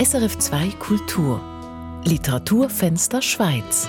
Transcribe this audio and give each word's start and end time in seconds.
SRF 0.00 0.38
2 0.38 0.70
Kultur 0.78 1.40
Literaturfenster 2.04 3.20
Schweiz. 3.20 3.88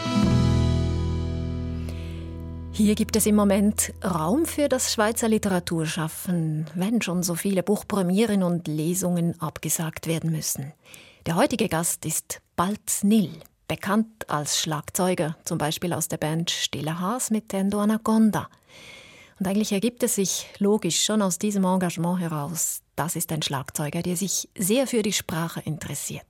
Hier 2.72 2.96
gibt 2.96 3.16
es 3.16 3.28
im 3.28 3.36
Moment 3.36 3.94
Raum 4.04 4.48
für 4.48 4.70
das 4.70 4.92
Schweizer 4.92 5.28
Literaturschaffen, 5.30 6.66
wenn 6.74 7.04
schon 7.04 7.22
so 7.22 7.36
viele 7.36 7.62
Buchpremieren 7.62 8.42
und 8.42 8.68
Lesungen 8.68 9.40
abgesagt 9.40 10.08
werden 10.08 10.32
müssen. 10.32 10.74
Der 11.28 11.36
heutige 11.36 11.70
Gast 11.70 12.04
ist 12.08 12.42
Balz 12.56 13.04
Nil, 13.04 13.30
bekannt 13.68 14.28
als 14.32 14.60
Schlagzeuger, 14.60 15.38
zum 15.46 15.60
Beispiel 15.60 15.94
aus 15.94 16.08
der 16.08 16.18
Band 16.18 16.50
Stiller 16.50 17.00
Haas 17.00 17.30
mit 17.30 17.54
Endo 17.54 17.80
Anaconda. 17.82 18.50
Und 19.40 19.48
eigentlich 19.48 19.72
ergibt 19.72 20.04
es 20.04 20.16
sich 20.16 20.48
logisch 20.60 21.04
schon 21.04 21.22
aus 21.22 21.40
diesem 21.40 21.64
Engagement 21.64 22.20
heraus, 22.20 22.82
das 22.96 23.16
ist 23.16 23.32
ein 23.32 23.42
Schlagzeuger, 23.42 24.02
der 24.02 24.18
sich 24.18 24.50
sehr 24.58 24.86
für 24.86 25.02
die 25.02 25.14
Sprache 25.14 25.62
interessiert. 25.62 26.28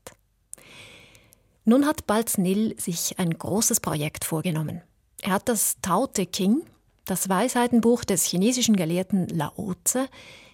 Nun 1.65 1.87
hat 1.87 2.05
Balz 2.05 2.37
Nil 2.37 2.79
sich 2.79 3.17
ein 3.17 3.31
großes 3.31 3.79
Projekt 3.79 4.25
vorgenommen. 4.25 4.81
Er 5.21 5.33
hat 5.33 5.49
das 5.49 5.77
Tao 5.81 6.05
Te 6.05 6.27
King, 6.27 6.61
das 7.05 7.27
Weisheitenbuch 7.29 8.03
des 8.03 8.25
chinesischen 8.25 8.75
Gelehrten 8.75 9.27
Lao 9.29 9.73
Tse, 9.83 10.07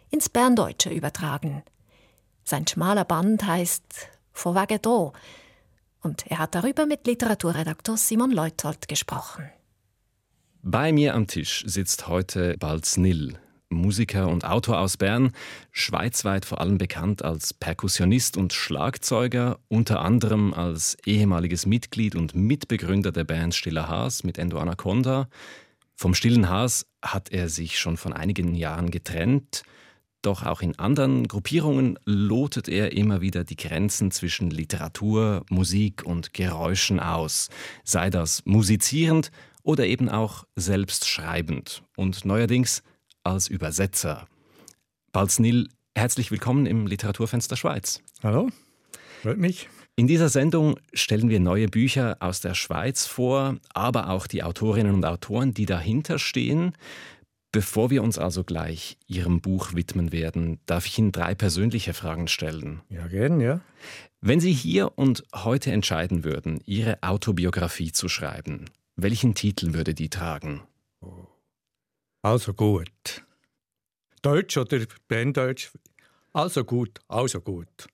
ins 0.10 0.30
Berndeutsche 0.30 0.90
übertragen. 0.90 1.63
Sein 2.46 2.66
schmaler 2.66 3.04
Band 3.04 3.46
heißt 3.46 3.84
Vorwagedo 4.32 5.13
und 6.02 6.26
er 6.27 6.40
hat 6.40 6.55
darüber 6.55 6.85
mit 6.85 7.05
Literaturredaktor 7.05 7.98
Simon 7.98 8.32
Leuthold 8.32 8.88
gesprochen. 8.88 9.49
Bei 10.68 10.92
mir 10.92 11.14
am 11.14 11.28
Tisch 11.28 11.64
sitzt 11.68 12.08
heute 12.08 12.58
Balz 12.58 12.98
Nil, 12.98 13.38
Musiker 13.70 14.28
und 14.28 14.46
Autor 14.46 14.80
aus 14.80 14.98
Bern, 14.98 15.32
schweizweit 15.72 16.44
vor 16.44 16.60
allem 16.60 16.80
bekannt 16.80 17.24
als 17.24 17.54
Perkussionist 17.54 18.36
und 18.36 18.52
Schlagzeuger, 18.52 19.60
unter 19.68 20.02
anderem 20.02 20.55
als 20.55 20.98
ehemaliges 21.05 21.68
Mitglied 21.68 22.16
und 22.16 22.34
Mitbegründer 22.34 23.12
der 23.12 23.26
Band 23.26 23.54
Stiller 23.54 23.88
Haas 23.90 24.24
mit 24.24 24.40
Endo 24.40 24.57
Anaconda. 24.57 25.30
Vom 25.94 26.16
Stillen 26.16 26.49
Haas 26.49 26.88
hat 27.00 27.32
er 27.32 27.48
sich 27.48 27.77
schon 27.77 27.96
von 27.96 28.12
einigen 28.12 28.55
Jahren 28.55 28.90
getrennt, 28.90 29.62
doch 30.24 30.44
auch 30.44 30.63
in 30.63 30.79
anderen 30.79 31.27
Gruppierungen 31.27 32.00
lotet 32.05 32.68
er 32.68 32.94
immer 32.94 33.22
wieder 33.22 33.44
die 33.44 33.55
Grenzen 33.55 34.10
zwischen 34.10 34.50
Literatur, 34.50 35.46
Musik 35.52 36.04
und 36.04 36.34
Geräuschen 36.34 37.00
aus, 37.00 37.50
sei 37.84 38.10
das 38.10 38.41
musizierend 38.46 39.29
oder 39.66 39.85
eben 39.88 40.08
auch 40.10 40.46
selbst 40.55 41.10
schreibend 41.10 41.84
und 41.98 42.24
neuerdings 42.24 42.84
als 43.24 43.48
Übersetzer. 43.48 44.27
Balznil, 45.12 45.70
herzlich 45.96 46.32
willkommen 46.32 46.66
im 46.68 46.88
Literaturfenster 46.88 47.57
Schweiz. 47.57 48.02
Hallo, 48.22 48.49
freut 49.22 49.40
mich. 49.40 49.68
In 49.98 50.07
dieser 50.07 50.30
Sendung 50.30 50.77
stellen 50.94 51.30
wir 51.30 51.40
neue 51.40 51.68
Bücher 51.68 52.18
aus 52.20 52.41
der 52.41 52.54
Schweiz 52.54 53.05
vor, 53.05 53.57
aber 53.74 54.10
auch 54.10 54.27
die 54.27 54.44
Autorinnen 54.44 54.94
und 54.94 55.05
Autoren, 55.05 55.54
die 55.54 55.66
dahinter 55.66 56.20
stehen. 56.20 56.74
Bevor 57.52 57.90
wir 57.90 58.04
uns 58.04 58.20
also 58.20 58.44
gleich 58.44 58.98
Ihrem 59.07 59.40
Buch 59.40 59.74
widmen 59.74 60.12
werden, 60.12 60.60
darf 60.66 60.85
ich 60.85 61.00
Ihnen 61.00 61.13
drei 61.13 61.34
persönliche 61.34 61.94
Fragen 61.94 62.27
stellen. 62.27 62.82
Ja, 62.90 63.07
gern, 63.07 63.40
ja. 63.40 63.62
Wenn 64.19 64.41
Sie 64.41 64.52
hier 64.52 64.97
und 64.97 65.24
heute 65.34 65.72
entscheiden 65.72 66.25
würden, 66.25 66.59
Ihre 66.66 67.02
Autobiografie 67.02 67.94
zu 67.94 68.09
schreiben, 68.09 68.66
welchen 68.96 69.35
Titel 69.35 69.74
würde 69.74 69.94
die 69.94 70.09
tragen? 70.09 70.63
Also 72.22 72.53
gut. 72.53 73.24
Deutsch 74.22 74.57
oder 74.57 74.85
Berndeutsch? 75.07 75.72
Also 76.34 76.63
gut, 76.63 77.00
also 77.07 77.40
gut. 77.40 77.88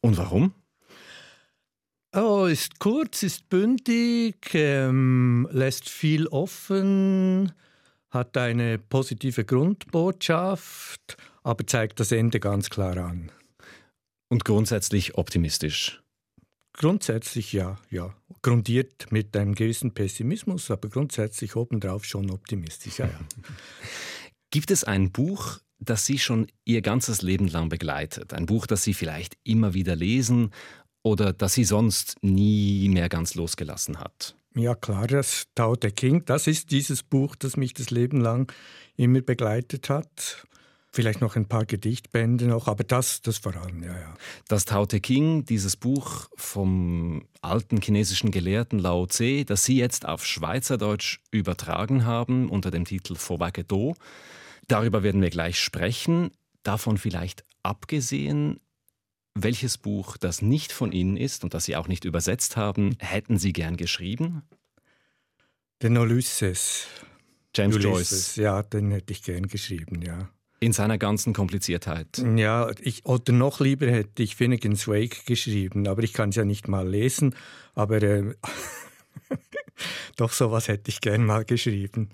Und 0.00 0.16
warum? 0.16 0.54
Oh, 2.14 2.44
ist 2.44 2.78
kurz, 2.78 3.22
ist 3.22 3.48
bündig, 3.48 4.54
ähm, 4.54 5.48
lässt 5.50 5.88
viel 5.88 6.26
offen, 6.26 7.52
hat 8.10 8.36
eine 8.36 8.78
positive 8.78 9.44
Grundbotschaft, 9.46 11.16
aber 11.42 11.66
zeigt 11.66 12.00
das 12.00 12.12
Ende 12.12 12.38
ganz 12.38 12.68
klar 12.68 12.98
an. 12.98 13.32
Und 14.28 14.44
grundsätzlich 14.44 15.16
optimistisch. 15.16 16.02
Grundsätzlich 16.74 17.52
ja, 17.52 17.78
ja. 17.90 18.14
Grundiert 18.42 19.10
mit 19.10 19.36
einem 19.36 19.54
gewissen 19.54 19.94
Pessimismus, 19.94 20.70
aber 20.70 20.88
grundsätzlich 20.88 21.54
obendrauf 21.56 22.04
schon 22.04 22.30
optimistisch. 22.30 22.98
Ja, 22.98 23.06
ja. 23.06 23.20
Gibt 24.50 24.70
es 24.70 24.84
ein 24.84 25.12
Buch, 25.12 25.60
das 25.78 26.06
Sie 26.06 26.18
schon 26.18 26.46
Ihr 26.64 26.82
ganzes 26.82 27.22
Leben 27.22 27.48
lang 27.48 27.68
begleitet? 27.68 28.34
Ein 28.34 28.46
Buch, 28.46 28.66
das 28.66 28.82
Sie 28.82 28.94
vielleicht 28.94 29.36
immer 29.44 29.74
wieder 29.74 29.96
lesen 29.96 30.50
oder 31.02 31.32
das 31.32 31.54
Sie 31.54 31.64
sonst 31.64 32.16
nie 32.22 32.88
mehr 32.88 33.08
ganz 33.08 33.34
losgelassen 33.34 33.98
hat? 33.98 34.36
Ja 34.54 34.74
klar, 34.74 35.06
das 35.06 35.46
Tao 35.54 35.76
Te 35.76 35.90
King, 35.90 36.24
das 36.26 36.46
ist 36.46 36.70
dieses 36.70 37.02
Buch, 37.02 37.36
das 37.36 37.56
mich 37.56 37.72
das 37.72 37.90
Leben 37.90 38.20
lang 38.20 38.52
immer 38.96 39.22
begleitet 39.22 39.88
hat. 39.88 40.46
Vielleicht 40.94 41.22
noch 41.22 41.36
ein 41.36 41.48
paar 41.48 41.64
Gedichtbände 41.64 42.44
noch, 42.46 42.68
aber 42.68 42.84
das, 42.84 43.22
das 43.22 43.38
vor 43.38 43.56
allem, 43.56 43.82
ja, 43.82 43.98
ja. 43.98 44.14
Das 44.46 44.66
Tao 44.66 44.84
Te 44.84 45.00
King, 45.00 45.46
dieses 45.46 45.74
Buch 45.74 46.28
vom 46.36 47.26
alten 47.40 47.80
chinesischen 47.80 48.30
Gelehrten 48.30 48.78
Lao 48.78 49.06
Tse, 49.06 49.46
das 49.46 49.64
Sie 49.64 49.78
jetzt 49.78 50.06
auf 50.06 50.26
Schweizerdeutsch 50.26 51.20
übertragen 51.30 52.04
haben 52.04 52.50
unter 52.50 52.70
dem 52.70 52.84
Titel 52.84 53.14
Vorwage 53.14 53.64
Do. 53.64 53.94
Darüber 54.68 55.02
werden 55.02 55.22
wir 55.22 55.30
gleich 55.30 55.58
sprechen. 55.58 56.30
Davon 56.62 56.98
vielleicht 56.98 57.46
abgesehen, 57.62 58.60
welches 59.34 59.78
Buch, 59.78 60.18
das 60.18 60.42
nicht 60.42 60.72
von 60.72 60.92
Ihnen 60.92 61.16
ist 61.16 61.42
und 61.42 61.54
das 61.54 61.64
Sie 61.64 61.74
auch 61.74 61.88
nicht 61.88 62.04
übersetzt 62.04 62.58
haben, 62.58 62.96
hätten 62.98 63.38
Sie 63.38 63.54
gern 63.54 63.78
geschrieben? 63.78 64.42
Den 65.82 65.96
Ulysses. 65.96 66.86
James 67.56 67.76
Ulysses, 67.76 68.36
Joyce. 68.36 68.36
Ja, 68.36 68.62
den 68.62 68.90
hätte 68.90 69.14
ich 69.14 69.22
gern 69.22 69.46
geschrieben, 69.46 70.02
ja. 70.02 70.28
In 70.62 70.72
seiner 70.72 70.96
ganzen 70.96 71.32
Kompliziertheit. 71.32 72.22
Ja, 72.36 72.70
ich, 72.80 73.04
oder 73.04 73.32
noch 73.32 73.58
lieber 73.58 73.90
hätte 73.90 74.22
ich 74.22 74.36
Finnegan's 74.36 74.86
Wake 74.86 75.24
geschrieben, 75.26 75.88
aber 75.88 76.04
ich 76.04 76.12
kann 76.12 76.28
es 76.28 76.36
ja 76.36 76.44
nicht 76.44 76.68
mal 76.68 76.88
lesen. 76.88 77.34
Aber 77.74 78.00
äh, 78.00 78.36
doch 80.16 80.30
sowas 80.30 80.68
hätte 80.68 80.88
ich 80.90 81.00
gern 81.00 81.26
mal 81.26 81.44
geschrieben. 81.44 82.10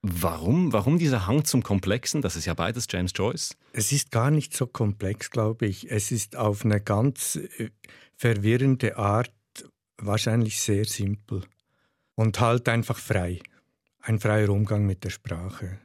Warum? 0.00 0.72
Warum 0.72 0.98
dieser 0.98 1.26
Hang 1.26 1.44
zum 1.44 1.62
Komplexen? 1.62 2.22
Das 2.22 2.36
ist 2.36 2.46
ja 2.46 2.54
beides 2.54 2.86
James 2.88 3.12
Joyce. 3.14 3.54
Es 3.74 3.92
ist 3.92 4.12
gar 4.12 4.30
nicht 4.30 4.56
so 4.56 4.66
komplex, 4.66 5.30
glaube 5.30 5.66
ich. 5.66 5.90
Es 5.90 6.10
ist 6.10 6.36
auf 6.36 6.64
eine 6.64 6.80
ganz 6.80 7.36
äh, 7.36 7.68
verwirrende 8.16 8.96
Art 8.96 9.34
wahrscheinlich 9.98 10.62
sehr 10.62 10.86
simpel 10.86 11.42
und 12.14 12.40
halt 12.40 12.66
einfach 12.70 12.96
frei. 12.96 13.40
Ein 14.00 14.20
freier 14.20 14.48
Umgang 14.48 14.86
mit 14.86 15.04
der 15.04 15.10
Sprache. 15.10 15.78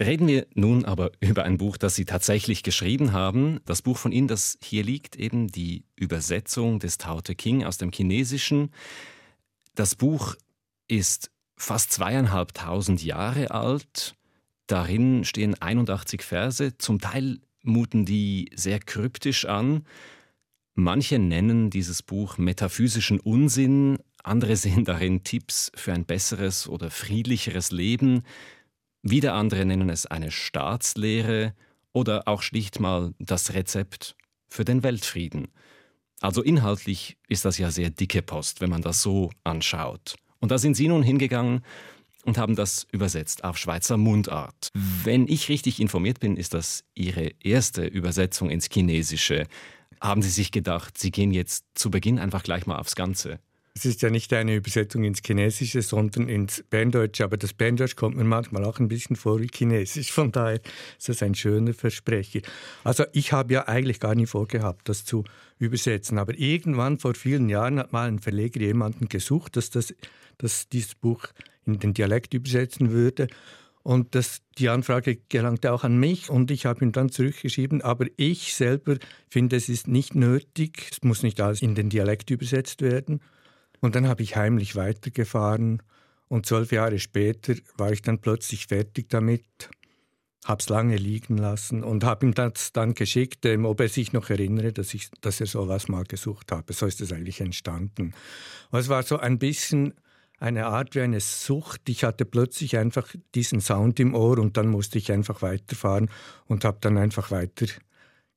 Reden 0.00 0.26
wir 0.26 0.46
nun 0.54 0.84
aber 0.84 1.12
über 1.20 1.44
ein 1.44 1.58
Buch, 1.58 1.76
das 1.76 1.94
Sie 1.94 2.04
tatsächlich 2.04 2.62
geschrieben 2.62 3.12
haben. 3.12 3.60
Das 3.64 3.82
Buch 3.82 3.98
von 3.98 4.12
Ihnen, 4.12 4.28
das 4.28 4.58
hier 4.62 4.84
liegt, 4.84 5.16
eben 5.16 5.48
die 5.48 5.84
Übersetzung 5.96 6.78
des 6.78 6.98
Tao 6.98 7.20
Te 7.20 7.34
King 7.34 7.64
aus 7.64 7.78
dem 7.78 7.90
Chinesischen. 7.92 8.70
Das 9.74 9.94
Buch 9.94 10.36
ist 10.88 11.30
fast 11.56 11.92
zweieinhalbtausend 11.92 13.02
Jahre 13.02 13.50
alt. 13.52 14.14
Darin 14.66 15.24
stehen 15.24 15.60
81 15.60 16.22
Verse. 16.22 16.76
Zum 16.78 17.00
Teil 17.00 17.40
muten 17.62 18.04
die 18.04 18.50
sehr 18.54 18.80
kryptisch 18.80 19.44
an. 19.46 19.86
Manche 20.74 21.18
nennen 21.18 21.70
dieses 21.70 22.02
Buch 22.02 22.38
metaphysischen 22.38 23.20
Unsinn, 23.20 23.98
andere 24.22 24.56
sehen 24.56 24.84
darin 24.84 25.24
Tipps 25.24 25.70
für 25.74 25.92
ein 25.92 26.04
besseres 26.04 26.68
oder 26.68 26.90
friedlicheres 26.90 27.70
Leben. 27.70 28.22
Wieder 29.02 29.34
andere 29.34 29.64
nennen 29.64 29.90
es 29.90 30.06
eine 30.06 30.30
Staatslehre 30.30 31.54
oder 31.92 32.28
auch 32.28 32.42
schlicht 32.42 32.80
mal 32.80 33.12
das 33.18 33.52
Rezept 33.52 34.16
für 34.48 34.64
den 34.64 34.82
Weltfrieden. 34.82 35.48
Also 36.20 36.40
inhaltlich 36.42 37.18
ist 37.28 37.44
das 37.44 37.58
ja 37.58 37.70
sehr 37.70 37.90
dicke 37.90 38.22
Post, 38.22 38.60
wenn 38.60 38.70
man 38.70 38.82
das 38.82 39.02
so 39.02 39.30
anschaut. 39.42 40.14
Und 40.38 40.52
da 40.52 40.58
sind 40.58 40.76
Sie 40.76 40.86
nun 40.86 41.02
hingegangen 41.02 41.62
und 42.24 42.38
haben 42.38 42.54
das 42.54 42.86
übersetzt 42.92 43.42
auf 43.42 43.58
Schweizer 43.58 43.96
Mundart. 43.96 44.68
Wenn 44.74 45.26
ich 45.26 45.48
richtig 45.48 45.80
informiert 45.80 46.20
bin, 46.20 46.36
ist 46.36 46.54
das 46.54 46.84
Ihre 46.94 47.32
erste 47.42 47.84
Übersetzung 47.84 48.50
ins 48.50 48.68
Chinesische. 48.72 49.48
Haben 50.00 50.22
Sie 50.22 50.30
sich 50.30 50.52
gedacht, 50.52 50.96
Sie 50.96 51.10
gehen 51.10 51.32
jetzt 51.32 51.64
zu 51.74 51.90
Beginn 51.90 52.20
einfach 52.20 52.44
gleich 52.44 52.66
mal 52.66 52.78
aufs 52.78 52.94
Ganze? 52.94 53.40
Es 53.74 53.86
ist 53.86 54.02
ja 54.02 54.10
nicht 54.10 54.32
eine 54.34 54.54
Übersetzung 54.56 55.02
ins 55.04 55.22
Chinesische, 55.24 55.80
sondern 55.80 56.28
ins 56.28 56.62
Berndeutsche. 56.68 57.24
Aber 57.24 57.38
das 57.38 57.54
Berndeutsch 57.54 57.96
kommt 57.96 58.16
mir 58.16 58.24
manchmal 58.24 58.64
auch 58.64 58.78
ein 58.78 58.88
bisschen 58.88 59.16
vor 59.16 59.40
wie 59.40 59.48
Chinesisch. 59.52 60.12
Von 60.12 60.30
daher 60.30 60.60
ist 60.98 61.08
das 61.08 61.22
ein 61.22 61.34
schöner 61.34 61.72
Versprecher. 61.72 62.40
Also 62.84 63.04
ich 63.12 63.32
habe 63.32 63.54
ja 63.54 63.68
eigentlich 63.68 63.98
gar 63.98 64.14
nicht 64.14 64.28
vorgehabt, 64.28 64.88
das 64.90 65.06
zu 65.06 65.24
übersetzen. 65.58 66.18
Aber 66.18 66.38
irgendwann 66.38 66.98
vor 66.98 67.14
vielen 67.14 67.48
Jahren 67.48 67.78
hat 67.78 67.92
mal 67.92 68.08
ein 68.08 68.18
Verleger 68.18 68.60
jemanden 68.60 69.08
gesucht, 69.08 69.56
dass, 69.56 69.70
das, 69.70 69.94
dass 70.36 70.68
dieses 70.68 70.94
Buch 70.94 71.28
in 71.64 71.78
den 71.78 71.94
Dialekt 71.94 72.34
übersetzen 72.34 72.90
würde. 72.90 73.28
Und 73.82 74.14
das, 74.14 74.42
die 74.58 74.68
Anfrage 74.68 75.18
gelangte 75.28 75.72
auch 75.72 75.82
an 75.82 75.98
mich 75.98 76.30
und 76.30 76.50
ich 76.50 76.66
habe 76.66 76.84
ihm 76.84 76.92
dann 76.92 77.10
zurückgeschrieben, 77.10 77.82
aber 77.82 78.06
ich 78.16 78.54
selber 78.54 78.96
finde, 79.28 79.56
es 79.56 79.68
ist 79.68 79.88
nicht 79.88 80.14
nötig, 80.14 80.88
es 80.92 81.02
muss 81.02 81.24
nicht 81.24 81.40
alles 81.40 81.62
in 81.62 81.74
den 81.74 81.88
Dialekt 81.88 82.30
übersetzt 82.30 82.80
werden. 82.82 83.20
Und 83.82 83.96
dann 83.96 84.08
habe 84.08 84.22
ich 84.22 84.36
heimlich 84.36 84.76
weitergefahren 84.76 85.82
und 86.28 86.46
zwölf 86.46 86.72
Jahre 86.72 86.98
später 86.98 87.54
war 87.76 87.92
ich 87.92 88.00
dann 88.00 88.20
plötzlich 88.20 88.68
fertig 88.68 89.10
damit, 89.10 89.44
habe 90.44 90.60
es 90.60 90.68
lange 90.68 90.96
liegen 90.96 91.36
lassen 91.36 91.84
und 91.84 92.04
habe 92.04 92.26
ihm 92.26 92.32
das 92.32 92.72
dann 92.72 92.94
geschickt, 92.94 93.44
ähm, 93.44 93.64
ob 93.64 93.80
er 93.80 93.88
sich 93.88 94.12
noch 94.12 94.30
erinnere, 94.30 94.72
dass, 94.72 94.94
ich, 94.94 95.10
dass 95.20 95.40
er 95.40 95.46
sowas 95.46 95.88
mal 95.88 96.04
gesucht 96.04 96.52
habe. 96.52 96.72
So 96.72 96.86
ist 96.86 97.00
es 97.00 97.12
eigentlich 97.12 97.40
entstanden. 97.40 98.14
Und 98.70 98.78
es 98.78 98.88
war 98.88 99.02
so 99.02 99.18
ein 99.18 99.38
bisschen 99.38 99.94
eine 100.38 100.66
Art 100.66 100.94
wie 100.94 101.00
eine 101.00 101.20
Sucht. 101.20 101.88
Ich 101.88 102.04
hatte 102.04 102.24
plötzlich 102.24 102.76
einfach 102.76 103.08
diesen 103.34 103.60
Sound 103.60 104.00
im 104.00 104.14
Ohr 104.14 104.38
und 104.38 104.56
dann 104.56 104.68
musste 104.68 104.98
ich 104.98 105.12
einfach 105.12 105.42
weiterfahren 105.42 106.08
und 106.46 106.64
habe 106.64 106.78
dann 106.80 106.98
einfach 106.98 107.30
weiter 107.30 107.66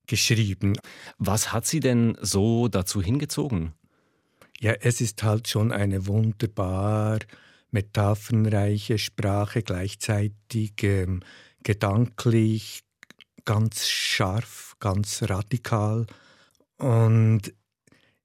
geschrieben. 0.07 0.73
Was 1.17 1.53
hat 1.53 1.65
Sie 1.65 1.79
denn 1.79 2.17
so 2.19 2.67
dazu 2.67 3.01
hingezogen? 3.01 3.73
Ja, 4.61 4.73
es 4.73 5.01
ist 5.01 5.23
halt 5.23 5.47
schon 5.47 5.71
eine 5.71 6.07
wunderbar 6.07 7.19
metaphernreiche 7.71 8.97
Sprache, 8.97 9.61
gleichzeitig 9.61 10.73
ähm, 10.83 11.21
gedanklich, 11.63 12.83
ganz 13.43 13.87
scharf, 13.87 14.75
ganz 14.79 15.23
radikal. 15.23 16.05
Und 16.77 17.53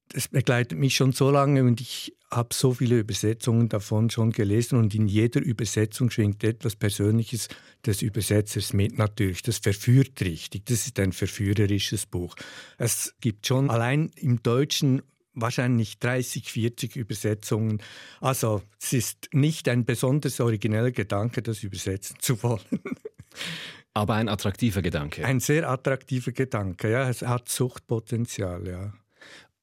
das 0.09 0.29
begleitet 0.29 0.79
mich 0.79 0.97
schon 0.97 1.13
so 1.13 1.31
lange 1.31 1.63
und 1.65 1.81
ich 1.81 2.17
habe 2.31 2.55
so 2.55 2.75
viele 2.75 2.99
Übersetzungen 3.01 3.69
davon 3.69 4.09
schon 4.09 4.31
gelesen 4.31 4.79
und 4.79 4.95
in 4.95 5.09
jeder 5.09 5.41
Übersetzung 5.41 6.11
schwingt 6.11 6.45
etwas 6.45 6.77
Persönliches 6.77 7.49
des 7.85 8.03
Übersetzers 8.03 8.73
mit 8.73 8.99
natürlich. 8.99 9.43
Das 9.43 9.59
verführt 9.59 10.21
richtig. 10.21 10.67
Das 10.67 10.87
ist 10.87 10.99
ein 11.01 11.13
verführerisches 11.13 12.07
Buch. 12.07 12.37
Es 12.79 13.15
gibt 13.21 13.47
schon 13.47 13.69
allein 13.69 14.11
im 14.17 14.43
Deutschen 14.43 15.03
wahrscheinlich 15.35 15.99
30, 15.99 16.51
40 16.51 16.97
Übersetzungen. 16.97 17.83
Also 18.21 18.63
es 18.81 18.93
ist 18.93 19.29
nicht 19.33 19.69
ein 19.69 19.85
besonders 19.85 20.41
origineller 20.41 20.91
Gedanke, 20.91 21.43
das 21.43 21.63
übersetzen 21.63 22.17
zu 22.21 22.43
wollen. 22.43 22.61
Aber 23.95 24.15
ein 24.15 24.29
attraktiver 24.29 24.83
Gedanke. 24.83 25.25
Ein 25.25 25.41
sehr 25.41 25.69
attraktiver 25.69 26.33
Gedanke, 26.33 26.91
ja. 26.91 27.09
Es 27.09 27.23
hat 27.23 27.49
Suchtpotenzial, 27.49 28.67
ja. 28.67 28.93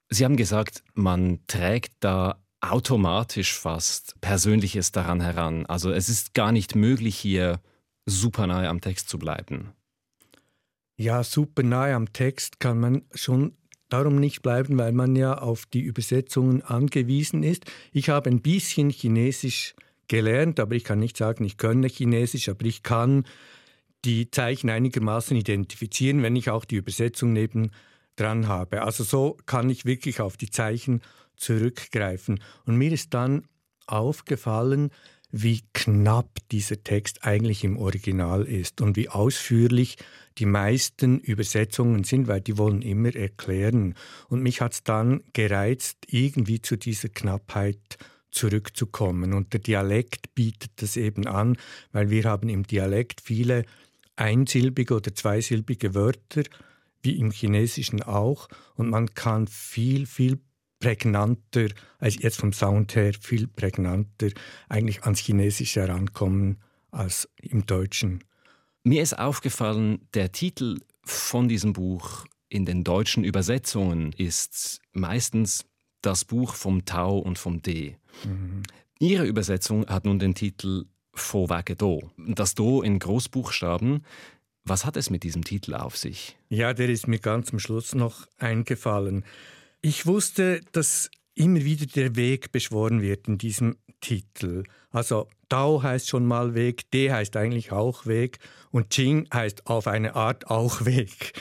Sie 0.09 0.25
haben 0.25 0.37
gesagt, 0.37 0.83
man 0.93 1.39
trägt 1.47 1.93
da 2.01 2.41
automatisch 2.61 3.57
fast 3.57 4.19
Persönliches 4.21 4.91
daran 4.91 5.21
heran. 5.21 5.65
Also 5.65 5.91
es 5.91 6.09
ist 6.09 6.33
gar 6.33 6.51
nicht 6.51 6.75
möglich, 6.75 7.15
hier 7.15 7.61
super 8.05 8.47
nahe 8.47 8.67
am 8.67 8.81
Text 8.81 9.09
zu 9.09 9.19
bleiben. 9.19 9.73
Ja, 10.95 11.23
super 11.23 11.63
nahe 11.63 11.93
am 11.93 12.11
Text 12.11 12.59
kann 12.59 12.79
man 12.79 13.03
schon 13.13 13.55
darum 13.89 14.17
nicht 14.17 14.41
bleiben, 14.41 14.77
weil 14.77 14.91
man 14.91 15.15
ja 15.15 15.37
auf 15.37 15.65
die 15.65 15.81
Übersetzungen 15.81 16.61
angewiesen 16.61 17.43
ist. 17.43 17.65
Ich 17.91 18.09
habe 18.09 18.29
ein 18.29 18.41
bisschen 18.41 18.89
Chinesisch 18.89 19.75
gelernt, 20.07 20.59
aber 20.59 20.75
ich 20.75 20.83
kann 20.83 20.99
nicht 20.99 21.17
sagen, 21.17 21.43
ich 21.43 21.57
könne 21.57 21.87
Chinesisch, 21.87 22.49
aber 22.49 22.65
ich 22.65 22.83
kann 22.83 23.25
die 24.05 24.29
Zeichen 24.31 24.69
einigermaßen 24.69 25.35
identifizieren, 25.35 26.23
wenn 26.23 26.35
ich 26.35 26.49
auch 26.49 26.65
die 26.65 26.75
Übersetzung 26.75 27.33
neben 27.33 27.71
dran 28.15 28.47
habe. 28.47 28.81
Also 28.81 29.03
so 29.03 29.37
kann 29.45 29.69
ich 29.69 29.85
wirklich 29.85 30.21
auf 30.21 30.37
die 30.37 30.49
Zeichen 30.49 31.01
zurückgreifen. 31.35 32.39
Und 32.65 32.77
mir 32.77 32.91
ist 32.91 33.13
dann 33.13 33.43
aufgefallen, 33.85 34.91
wie 35.31 35.61
knapp 35.73 36.39
dieser 36.51 36.83
Text 36.83 37.23
eigentlich 37.23 37.63
im 37.63 37.77
Original 37.77 38.43
ist 38.43 38.81
und 38.81 38.95
wie 38.95 39.09
ausführlich 39.09 39.97
die 40.37 40.45
meisten 40.45 41.19
Übersetzungen 41.19 42.03
sind, 42.03 42.27
weil 42.27 42.41
die 42.41 42.57
wollen 42.57 42.81
immer 42.81 43.15
erklären. 43.15 43.95
Und 44.29 44.41
mich 44.41 44.61
hat 44.61 44.73
es 44.73 44.83
dann 44.83 45.21
gereizt, 45.33 45.97
irgendwie 46.07 46.61
zu 46.61 46.77
dieser 46.77 47.09
Knappheit 47.09 47.97
zurückzukommen. 48.31 49.33
Und 49.33 49.53
der 49.53 49.59
Dialekt 49.59 50.33
bietet 50.35 50.71
das 50.77 50.95
eben 50.95 51.27
an, 51.27 51.57
weil 51.91 52.09
wir 52.09 52.25
haben 52.25 52.49
im 52.49 52.63
Dialekt 52.63 53.21
viele 53.21 53.65
einsilbige 54.15 54.95
oder 54.95 55.13
zweisilbige 55.13 55.93
Wörter, 55.93 56.43
wie 57.01 57.17
im 57.17 57.31
Chinesischen 57.31 58.03
auch. 58.03 58.47
Und 58.75 58.89
man 58.89 59.13
kann 59.13 59.47
viel, 59.47 60.05
viel 60.05 60.39
prägnanter, 60.79 61.69
also 61.99 62.19
jetzt 62.19 62.37
vom 62.37 62.53
Sound 62.53 62.95
her 62.95 63.13
viel 63.19 63.47
prägnanter 63.47 64.29
eigentlich 64.69 65.03
ans 65.03 65.19
Chinesische 65.19 65.81
herankommen 65.81 66.57
als 66.91 67.29
im 67.41 67.65
Deutschen. 67.65 68.23
Mir 68.83 69.01
ist 69.01 69.17
aufgefallen, 69.17 70.07
der 70.13 70.31
Titel 70.31 70.79
von 71.03 71.47
diesem 71.47 71.73
Buch 71.73 72.25
in 72.49 72.65
den 72.65 72.83
deutschen 72.83 73.23
Übersetzungen 73.23 74.13
ist 74.13 74.79
meistens 74.93 75.65
das 76.01 76.25
Buch 76.25 76.53
vom 76.53 76.85
Tau 76.85 77.17
und 77.17 77.37
vom 77.37 77.61
D. 77.61 77.97
Mhm. 78.23 78.63
Ihre 78.99 79.25
Übersetzung 79.25 79.85
hat 79.87 80.05
nun 80.05 80.19
den 80.19 80.35
Titel 80.35 80.85
Vorwege 81.13 81.75
Do. 81.75 82.11
Das 82.17 82.55
Do 82.55 82.81
in 82.81 82.99
Großbuchstaben. 82.99 84.05
Was 84.63 84.85
hat 84.85 84.97
es 84.97 85.09
mit 85.09 85.23
diesem 85.23 85.43
Titel 85.43 85.73
auf 85.73 85.97
sich? 85.97 86.37
Ja, 86.49 86.73
der 86.73 86.89
ist 86.89 87.07
mir 87.07 87.19
ganz 87.19 87.51
am 87.51 87.59
Schluss 87.59 87.95
noch 87.95 88.27
eingefallen. 88.37 89.23
Ich 89.81 90.05
wusste, 90.05 90.61
dass 90.71 91.09
immer 91.35 91.63
wieder 91.63 91.85
der 91.85 92.15
Weg 92.15 92.51
beschworen 92.51 93.01
wird 93.01 93.27
in 93.27 93.37
diesem 93.37 93.77
Titel. 94.01 94.63
Also 94.89 95.27
Dao 95.49 95.83
heißt 95.83 96.09
schon 96.09 96.25
mal 96.25 96.55
Weg, 96.55 96.89
De 96.91 97.11
heißt 97.11 97.37
eigentlich 97.37 97.71
auch 97.71 98.05
Weg 98.05 98.39
und 98.71 98.95
Jing 98.97 99.27
heißt 99.33 99.67
auf 99.67 99.87
eine 99.87 100.15
Art 100.15 100.47
auch 100.47 100.85
Weg. 100.85 101.33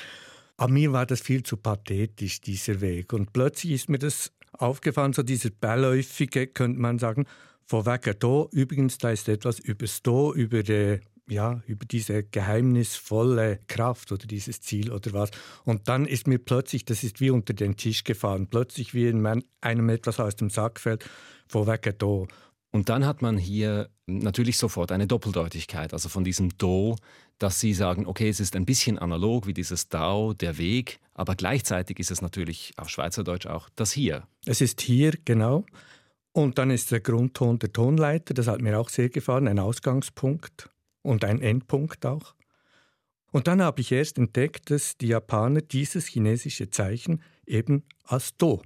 Aber 0.56 0.72
mir 0.72 0.92
war 0.92 1.06
das 1.06 1.20
viel 1.20 1.42
zu 1.42 1.56
pathetisch, 1.56 2.40
dieser 2.40 2.80
Weg. 2.80 3.12
Und 3.12 3.32
plötzlich 3.32 3.72
ist 3.72 3.88
mir 3.88 3.98
das 3.98 4.32
aufgefallen, 4.52 5.12
so 5.12 5.22
dieser 5.22 5.50
beiläufige, 5.50 6.46
könnte 6.46 6.80
man 6.80 6.98
sagen, 6.98 7.26
von 7.64 7.84
wegen 7.84 8.18
da, 8.18 8.46
übrigens, 8.52 8.98
da 8.98 9.10
ist 9.10 9.28
etwas 9.28 9.58
über 9.58 9.86
das 9.86 10.02
Da, 10.02 10.32
über 10.32 10.62
die 10.62 11.00
ja, 11.28 11.62
über 11.66 11.84
diese 11.84 12.22
geheimnisvolle 12.22 13.60
Kraft 13.66 14.12
oder 14.12 14.26
dieses 14.26 14.60
Ziel 14.60 14.92
oder 14.92 15.12
was. 15.12 15.30
Und 15.64 15.88
dann 15.88 16.06
ist 16.06 16.26
mir 16.26 16.38
plötzlich, 16.38 16.84
das 16.84 17.02
ist 17.02 17.20
wie 17.20 17.30
unter 17.30 17.54
den 17.54 17.76
Tisch 17.76 18.04
gefahren, 18.04 18.46
plötzlich 18.48 18.94
wie 18.94 19.08
in 19.08 19.26
einem 19.60 19.88
etwas 19.88 20.20
aus 20.20 20.36
dem 20.36 20.50
Sack 20.50 20.80
fällt, 20.80 21.08
vorweg 21.48 21.98
da. 21.98 22.24
Und 22.72 22.88
dann 22.88 23.06
hat 23.06 23.22
man 23.22 23.38
hier 23.38 23.88
natürlich 24.06 24.58
sofort 24.58 24.92
eine 24.92 25.06
Doppeldeutigkeit, 25.06 25.92
also 25.92 26.08
von 26.08 26.24
diesem 26.24 26.56
Do, 26.58 26.96
dass 27.38 27.58
Sie 27.60 27.72
sagen, 27.72 28.06
okay, 28.06 28.28
es 28.28 28.40
ist 28.40 28.54
ein 28.54 28.66
bisschen 28.66 28.98
analog 28.98 29.46
wie 29.46 29.54
dieses 29.54 29.88
Dao, 29.88 30.32
der 30.32 30.58
Weg, 30.58 31.00
aber 31.14 31.34
gleichzeitig 31.34 31.98
ist 31.98 32.10
es 32.10 32.22
natürlich 32.22 32.72
auf 32.76 32.88
Schweizerdeutsch 32.88 33.46
auch 33.46 33.68
das 33.76 33.92
Hier. 33.92 34.26
Es 34.44 34.60
ist 34.60 34.80
hier, 34.80 35.12
genau. 35.24 35.64
Und 36.32 36.58
dann 36.58 36.70
ist 36.70 36.90
der 36.90 37.00
Grundton 37.00 37.58
der 37.58 37.72
Tonleiter, 37.72 38.34
das 38.34 38.46
hat 38.46 38.60
mir 38.60 38.78
auch 38.78 38.90
sehr 38.90 39.08
gefallen, 39.08 39.48
ein 39.48 39.58
Ausgangspunkt 39.58 40.68
und 41.06 41.24
ein 41.24 41.40
Endpunkt 41.40 42.04
auch. 42.04 42.34
Und 43.32 43.48
dann 43.48 43.62
habe 43.62 43.80
ich 43.80 43.92
erst 43.92 44.18
entdeckt, 44.18 44.70
dass 44.70 44.96
die 44.96 45.08
Japaner 45.08 45.60
dieses 45.60 46.06
chinesische 46.06 46.70
Zeichen 46.70 47.22
eben 47.46 47.84
als 48.04 48.36
Do 48.36 48.62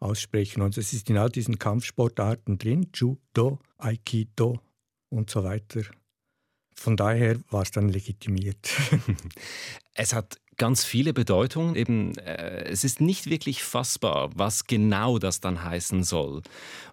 aussprechen. 0.00 0.62
Und 0.62 0.76
es 0.78 0.92
ist 0.92 1.10
in 1.10 1.18
all 1.18 1.30
diesen 1.30 1.58
Kampfsportarten 1.58 2.58
drin, 2.58 2.88
Judo, 2.94 3.60
Aikido 3.78 4.60
und 5.10 5.30
so 5.30 5.44
weiter. 5.44 5.82
Von 6.74 6.96
daher 6.96 7.38
war 7.50 7.62
es 7.62 7.70
dann 7.70 7.88
legitimiert. 7.88 8.70
es 9.94 10.14
hat 10.14 10.40
ganz 10.60 10.84
viele 10.84 11.14
Bedeutungen. 11.14 11.74
Eben, 11.74 12.16
äh, 12.18 12.64
es 12.66 12.84
ist 12.84 13.00
nicht 13.00 13.30
wirklich 13.30 13.64
fassbar, 13.64 14.30
was 14.34 14.66
genau 14.66 15.18
das 15.18 15.40
dann 15.40 15.64
heißen 15.64 16.04
soll. 16.04 16.42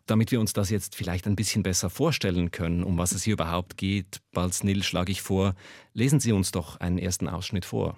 Damit 0.06 0.32
wir 0.32 0.40
uns 0.40 0.54
das 0.54 0.70
jetzt 0.70 0.96
vielleicht 0.96 1.28
ein 1.28 1.36
bisschen 1.36 1.64
besser 1.64 1.90
vorstellen 1.90 2.50
können, 2.52 2.86
um 2.86 2.98
was 2.98 3.12
es 3.12 3.24
hier 3.24 3.34
überhaupt 3.34 3.76
geht, 3.76 4.22
Balznil 4.32 4.84
schlage 4.84 5.12
ich 5.12 5.22
vor, 5.22 5.54
lesen 5.94 6.22
Sie 6.22 6.32
uns 6.32 6.52
doch 6.52 6.80
einen 6.80 6.98
ersten 6.98 7.28
Ausschnitt 7.28 7.66
vor. 7.66 7.98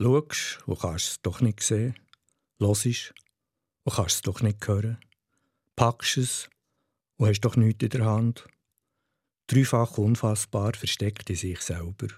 Schaust 0.00 0.58
und 0.66 0.80
kannst 0.80 1.08
es 1.08 1.20
doch 1.20 1.42
nicht 1.42 1.62
sehen. 1.62 1.94
Hörst 2.58 3.12
und 3.84 3.94
kannst 3.94 4.16
es 4.16 4.22
doch 4.22 4.40
nicht 4.40 4.66
hören. 4.66 4.96
Packst 5.76 6.16
es 6.16 6.48
und 7.18 7.28
hast 7.28 7.42
doch 7.42 7.56
nichts 7.56 7.84
in 7.84 7.90
der 7.90 8.06
Hand. 8.06 8.46
Dreifach 9.48 9.98
unfassbar 9.98 10.72
versteckt 10.72 11.28
in 11.28 11.36
sich 11.36 11.60
selber. 11.60 12.08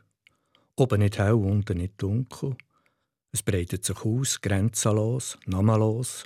Oben 0.79 1.01
nicht 1.01 1.19
hell, 1.19 1.33
unten 1.33 1.79
nicht 1.79 2.01
dunkel. 2.01 2.57
Es 3.33 3.43
breitet 3.43 3.85
sich 3.85 4.05
aus, 4.05 4.41
grenzenlos, 4.41 5.37
namenlos, 5.45 6.25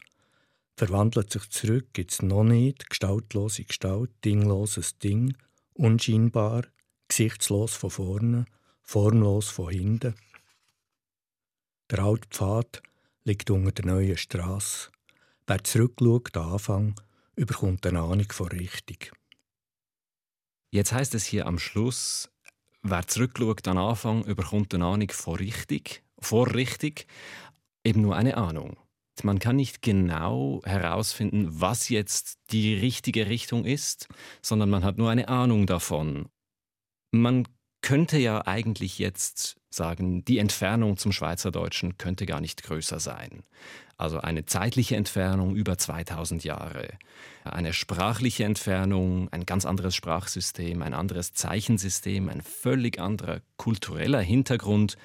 verwandelt 0.76 1.32
sich 1.32 1.48
zurück 1.48 1.96
ins 1.96 2.20
noch 2.20 2.44
nicht, 2.44 2.90
gestaltlose 2.90 3.64
Gestalt, 3.64 4.10
dingloses 4.26 4.98
Ding, 4.98 5.34
unscheinbar, 5.72 6.66
gesichtslos 7.08 7.72
von 7.72 7.88
vorne, 7.88 8.44
formlos 8.82 9.48
von 9.48 9.70
hinten. 9.70 10.16
Der 11.90 12.00
alte 12.00 12.28
Pfad 12.28 12.82
liegt 13.24 13.50
unter 13.50 13.72
der 13.72 13.86
neuen 13.86 14.18
Straße. 14.18 14.90
Wer 15.46 15.64
zurückschaut, 15.64 16.34
der 16.34 16.42
Anfang, 16.42 17.00
überkommt 17.36 17.86
eine 17.86 18.02
Ahnung 18.02 18.30
von 18.30 18.48
Richtung. 18.48 18.98
Jetzt 20.70 20.92
heißt 20.92 21.14
es 21.14 21.24
hier 21.24 21.46
am 21.46 21.58
Schluss, 21.58 22.28
wer 22.82 23.06
zurückschaut 23.06 23.66
an 23.68 23.78
Anfang, 23.78 24.24
überkommt 24.24 24.74
eine 24.74 24.86
Ahnung 24.86 25.10
vor 25.10 25.38
richtig, 25.38 26.02
vorrichtig, 26.18 27.06
eben 27.84 28.02
nur 28.02 28.16
eine 28.16 28.36
Ahnung. 28.36 28.76
Man 29.22 29.38
kann 29.38 29.56
nicht 29.56 29.82
genau 29.82 30.62
herausfinden, 30.64 31.48
was 31.60 31.88
jetzt 31.88 32.38
die 32.50 32.74
richtige 32.74 33.28
Richtung 33.28 33.64
ist, 33.64 34.08
sondern 34.40 34.70
man 34.70 34.84
hat 34.84 34.98
nur 34.98 35.10
eine 35.10 35.28
Ahnung 35.28 35.66
davon. 35.66 36.28
Man 37.12 37.46
könnte 37.82 38.18
ja 38.18 38.46
eigentlich 38.46 38.98
jetzt 38.98 39.56
sagen, 39.68 40.24
die 40.24 40.38
Entfernung 40.38 40.96
zum 40.96 41.12
Schweizerdeutschen 41.12 41.98
könnte 41.98 42.26
gar 42.26 42.40
nicht 42.40 42.62
größer 42.62 43.00
sein. 43.00 43.42
Also 43.96 44.18
eine 44.18 44.46
zeitliche 44.46 44.96
Entfernung 44.96 45.54
über 45.54 45.78
2000 45.78 46.44
Jahre, 46.44 46.88
eine 47.44 47.72
sprachliche 47.72 48.44
Entfernung, 48.44 49.28
ein 49.32 49.46
ganz 49.46 49.64
anderes 49.64 49.94
Sprachsystem, 49.94 50.82
ein 50.82 50.94
anderes 50.94 51.34
Zeichensystem, 51.34 52.28
ein 52.28 52.40
völlig 52.40 52.98
anderer 52.98 53.40
kultureller 53.56 54.20
Hintergrund. 54.20 54.96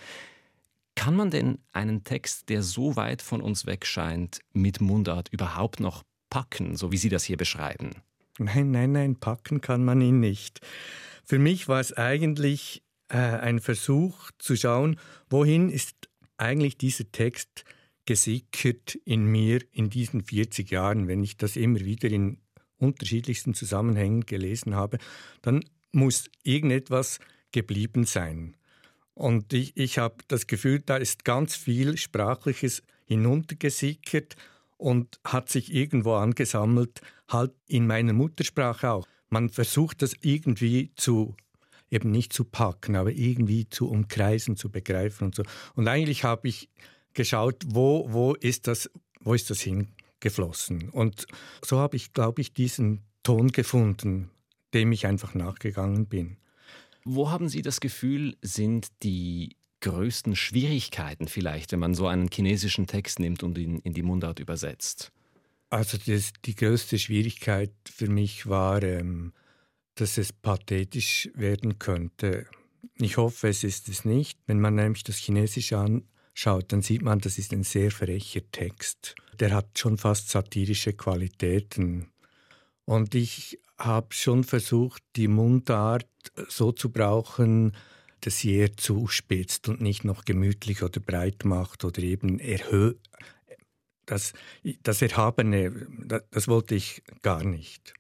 Kann 0.96 1.16
man 1.16 1.30
denn 1.30 1.60
einen 1.74 2.04
Text, 2.04 2.50
der 2.50 2.64
so 2.64 2.96
weit 2.96 3.22
von 3.22 3.42
uns 3.42 3.66
weg 3.66 3.86
scheint, 3.86 4.40
mit 4.54 4.82
Mundart 4.82 5.30
überhaupt 5.30 5.80
noch 5.80 6.04
packen, 6.30 6.76
so 6.76 6.92
wie 6.92 6.98
Sie 6.98 7.10
das 7.10 7.24
hier 7.24 7.38
beschreiben? 7.38 7.92
Nein, 8.40 8.72
nein, 8.72 8.92
nein, 8.92 9.16
packen 9.16 9.62
kann 9.62 9.86
man 9.86 10.02
ihn 10.02 10.20
nicht. 10.20 10.62
Für 11.30 11.40
mich 11.40 11.68
war 11.68 11.82
es 11.82 11.92
eigentlich 11.92 12.84
äh, 13.10 13.18
ein 13.18 13.60
Versuch 13.60 14.32
zu 14.40 14.56
schauen, 14.56 14.98
wohin 15.30 15.70
ist 15.70 16.08
eigentlich 16.38 16.78
dieser 16.78 17.12
Text 17.12 17.66
gesickert 18.06 18.96
in 19.04 19.26
mir 19.26 19.60
in 19.74 19.90
diesen 19.90 20.24
40 20.24 20.72
Jahren. 20.72 21.10
Wenn 21.10 21.22
ich 21.22 21.36
das 21.36 21.58
immer 21.58 21.82
wieder 21.82 22.10
in 22.10 22.40
unterschiedlichsten 22.78 23.54
Zusammenhängen 23.54 24.26
gelesen 24.26 24.76
habe, 24.76 25.00
dann 25.42 25.66
muss 25.92 26.30
irgendetwas 26.44 27.20
geblieben 27.52 28.06
sein. 28.06 28.56
Und 29.14 29.52
ich, 29.52 29.76
ich 29.76 29.98
habe 29.98 30.24
das 30.30 30.48
Gefühl, 30.48 30.80
da 30.80 30.96
ist 30.96 31.26
ganz 31.26 31.58
viel 31.58 31.98
Sprachliches 31.98 32.84
hinuntergesickert 33.04 34.38
und 34.78 35.20
hat 35.26 35.50
sich 35.50 35.74
irgendwo 35.74 36.14
angesammelt, 36.14 37.02
halt 37.28 37.52
in 37.68 37.86
meiner 37.86 38.14
Muttersprache 38.14 38.92
auch 38.92 39.08
man 39.30 39.50
versucht 39.50 40.02
das 40.02 40.14
irgendwie 40.22 40.92
zu 40.96 41.36
eben 41.90 42.12
nicht 42.12 42.34
zu 42.34 42.44
packen, 42.44 42.96
aber 42.96 43.12
irgendwie 43.12 43.70
zu 43.70 43.90
umkreisen, 43.90 44.58
zu 44.58 44.70
begreifen 44.70 45.26
und 45.26 45.36
so. 45.36 45.44
Und 45.76 45.88
eigentlich 45.88 46.24
habe 46.24 46.48
ich 46.48 46.70
geschaut, 47.14 47.64
wo, 47.66 48.12
wo, 48.12 48.34
ist 48.34 48.68
das, 48.68 48.90
wo 49.22 49.34
ist 49.34 49.50
das 49.50 49.62
hingeflossen? 49.62 50.90
Und 50.90 51.28
so 51.64 51.80
habe 51.80 51.96
ich, 51.96 52.14
glaube 52.14 52.42
ich, 52.42 52.54
diesen 52.54 53.04
Ton 53.24 53.50
gefunden, 53.50 54.30
dem 54.74 54.92
ich 54.92 55.06
einfach 55.06 55.34
nachgegangen 55.34 56.08
bin. 56.08 56.38
Wo 57.04 57.30
haben 57.32 57.48
Sie 57.48 57.62
das 57.62 57.80
Gefühl, 57.80 58.36
sind 58.42 58.88
die 59.04 59.56
größten 59.80 60.36
Schwierigkeiten 60.36 61.28
vielleicht, 61.28 61.72
wenn 61.72 61.80
man 61.80 61.94
so 61.94 62.08
einen 62.08 62.30
chinesischen 62.30 62.88
Text 62.88 63.20
nimmt 63.20 63.44
und 63.44 63.58
ihn 63.58 63.80
in 63.80 63.94
die 63.94 64.04
Mundart 64.04 64.40
übersetzt? 64.40 65.12
Also 65.70 65.98
das, 65.98 66.32
die 66.46 66.56
größte 66.56 66.98
Schwierigkeit 66.98 67.74
für 67.90 68.08
mich 68.08 68.48
war, 68.48 68.82
ähm, 68.84 69.34
dass 69.96 70.18
es 70.18 70.32
pathetisch 70.32 71.30
werden 71.34 71.80
könnte. 71.80 72.48
Ich 72.96 73.18
hoffe, 73.18 73.50
es 73.50 73.64
ist 73.64 73.90
es 73.90 74.06
nicht. 74.06 74.40
Wenn 74.46 74.62
man 74.62 74.76
nämlich 74.76 75.04
das 75.04 75.18
Chinesische 75.18 75.78
anschaut, 75.78 76.72
dann 76.72 76.82
sieht 76.82 77.02
man, 77.02 77.20
das 77.20 77.38
ist 77.38 77.52
ein 77.52 77.64
sehr 77.64 77.92
frecher 77.92 78.42
Text. 78.52 79.16
Der 79.40 79.52
hat 79.52 79.78
schon 79.78 79.98
fast 79.98 80.30
satirische 80.30 80.94
Qualitäten. 80.94 82.12
Und 82.86 83.14
ich 83.14 83.60
habe 83.78 84.14
schon 84.14 84.44
versucht, 84.44 85.04
die 85.16 85.28
Mundart 85.28 86.08
so 86.48 86.72
zu 86.72 86.92
brauchen, 86.92 87.76
dass 88.22 88.40
sie 88.40 88.56
eher 88.56 88.76
zuspitzt 88.78 89.68
und 89.68 89.82
nicht 89.82 90.04
noch 90.04 90.26
gemütlich 90.26 90.82
oder 90.82 91.00
breit 91.00 91.44
macht 91.44 91.84
oder 91.84 92.02
eben 92.02 92.40
erhöht 92.40 93.00
das, 94.08 94.34
das 94.82 95.02
Erhabene, 95.02 95.88
das, 96.06 96.24
das 96.32 96.48
wollte 96.48 96.74
ich 96.74 97.04
gar 97.22 97.44
nicht. 97.44 97.94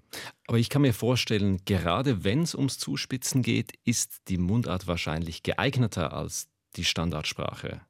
Aber 0.48 0.58
ich 0.58 0.70
kann 0.70 0.82
mir 0.82 0.94
vorstellen, 0.94 1.60
gerade 1.66 2.24
wenn 2.24 2.42
es 2.42 2.56
ums 2.56 2.80
Zuspitzen 2.80 3.44
geht, 3.44 3.74
ist 3.84 4.22
die 4.30 4.38
Mundart 4.38 4.88
wahrscheinlich 4.88 5.44
geeigneter 5.44 6.14
als 6.14 6.48
die 6.76 6.86
Standardsprache. 6.86 7.82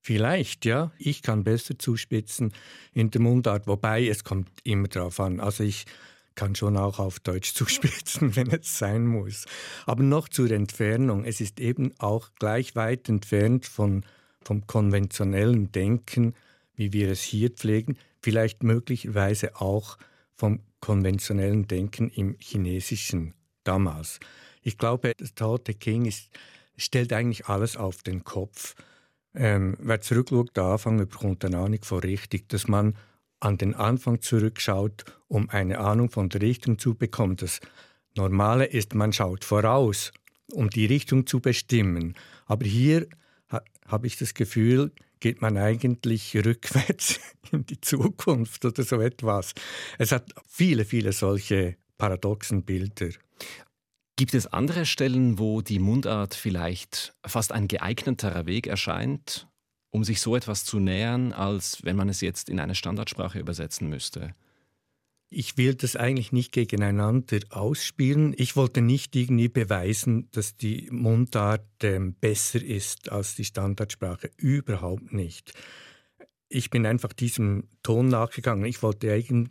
Vielleicht, 0.00 0.66
ja. 0.66 0.92
Ich 0.98 1.22
kann 1.22 1.44
besser 1.44 1.78
zuspitzen 1.78 2.52
in 2.92 3.10
der 3.10 3.22
Mundart, 3.22 3.66
wobei 3.66 4.06
es 4.06 4.22
kommt 4.22 4.50
immer 4.62 4.88
darauf 4.88 5.18
an. 5.20 5.40
Also 5.40 5.64
ich 5.64 5.86
kann 6.34 6.56
schon 6.56 6.76
auch 6.76 6.98
auf 6.98 7.20
Deutsch 7.20 7.54
zuspitzen, 7.54 8.34
wenn 8.36 8.50
es 8.50 8.76
sein 8.78 9.06
muss. 9.06 9.46
Aber 9.86 10.02
noch 10.02 10.28
zur 10.28 10.50
Entfernung. 10.50 11.24
Es 11.24 11.40
ist 11.40 11.60
eben 11.60 11.92
auch 11.98 12.30
gleich 12.38 12.74
weit 12.74 13.08
entfernt 13.08 13.64
von, 13.64 14.04
vom 14.42 14.66
konventionellen 14.66 15.70
Denken 15.70 16.34
wie 16.76 16.92
wir 16.92 17.10
es 17.10 17.22
hier 17.22 17.50
pflegen, 17.50 17.96
vielleicht 18.22 18.62
möglicherweise 18.62 19.56
auch 19.60 19.98
vom 20.34 20.60
konventionellen 20.80 21.66
Denken 21.66 22.10
im 22.10 22.36
Chinesischen 22.38 23.34
damals. 23.62 24.20
Ich 24.62 24.78
glaube, 24.78 25.12
das 25.16 25.34
Tao 25.34 25.58
Te 25.58 25.74
King 25.74 26.06
ist, 26.06 26.30
stellt 26.76 27.12
eigentlich 27.12 27.46
alles 27.46 27.76
auf 27.76 28.02
den 28.02 28.24
Kopf. 28.24 28.74
Ähm, 29.34 29.76
wer 29.80 30.00
zurückschaut, 30.00 30.56
der 30.56 30.64
Anfang 30.64 30.98
bekommt 30.98 31.44
eine 31.44 31.58
Ahnung 31.58 31.82
von 31.82 32.00
richtig, 32.00 32.48
dass 32.48 32.68
man 32.68 32.96
an 33.40 33.58
den 33.58 33.74
Anfang 33.74 34.20
zurückschaut, 34.20 35.04
um 35.28 35.50
eine 35.50 35.78
Ahnung 35.78 36.10
von 36.10 36.28
der 36.28 36.40
Richtung 36.40 36.78
zu 36.78 36.94
bekommen. 36.94 37.36
Das 37.36 37.60
Normale 38.16 38.64
ist, 38.64 38.94
man 38.94 39.12
schaut 39.12 39.44
voraus, 39.44 40.12
um 40.52 40.70
die 40.70 40.86
Richtung 40.86 41.26
zu 41.26 41.40
bestimmen. 41.40 42.14
Aber 42.46 42.64
hier 42.64 43.08
ha, 43.50 43.62
habe 43.86 44.06
ich 44.06 44.16
das 44.16 44.34
Gefühl, 44.34 44.92
geht 45.24 45.40
man 45.40 45.56
eigentlich 45.56 46.36
rückwärts 46.36 47.18
in 47.50 47.64
die 47.64 47.80
Zukunft 47.80 48.62
oder 48.66 48.82
so 48.82 49.00
etwas. 49.00 49.54
Es 49.96 50.12
hat 50.12 50.34
viele, 50.46 50.84
viele 50.84 51.14
solche 51.14 51.78
paradoxen 51.96 52.62
Bilder. 52.62 53.08
Gibt 54.16 54.34
es 54.34 54.46
andere 54.46 54.84
Stellen, 54.84 55.38
wo 55.38 55.62
die 55.62 55.78
Mundart 55.78 56.34
vielleicht 56.34 57.14
fast 57.24 57.52
ein 57.52 57.68
geeigneterer 57.68 58.44
Weg 58.44 58.66
erscheint, 58.66 59.48
um 59.90 60.04
sich 60.04 60.20
so 60.20 60.36
etwas 60.36 60.66
zu 60.66 60.78
nähern, 60.78 61.32
als 61.32 61.82
wenn 61.84 61.96
man 61.96 62.10
es 62.10 62.20
jetzt 62.20 62.50
in 62.50 62.60
eine 62.60 62.74
Standardsprache 62.74 63.38
übersetzen 63.38 63.88
müsste? 63.88 64.34
Ich 65.34 65.56
will 65.56 65.74
das 65.74 65.96
eigentlich 65.96 66.32
nicht 66.32 66.52
gegeneinander 66.52 67.40
ausspielen. 67.50 68.34
Ich 68.36 68.56
wollte 68.56 68.80
nicht 68.80 69.16
irgendwie 69.16 69.48
beweisen, 69.48 70.28
dass 70.30 70.56
die 70.56 70.88
Mundart 70.90 71.66
ähm, 71.82 72.14
besser 72.14 72.62
ist 72.62 73.10
als 73.10 73.34
die 73.34 73.44
Standardsprache. 73.44 74.30
Überhaupt 74.36 75.12
nicht. 75.12 75.52
Ich 76.48 76.70
bin 76.70 76.86
einfach 76.86 77.12
diesem 77.12 77.68
Ton 77.82 78.08
nachgegangen. 78.08 78.64
Ich 78.64 78.82
wollte 78.82 79.12
eigentlich 79.12 79.48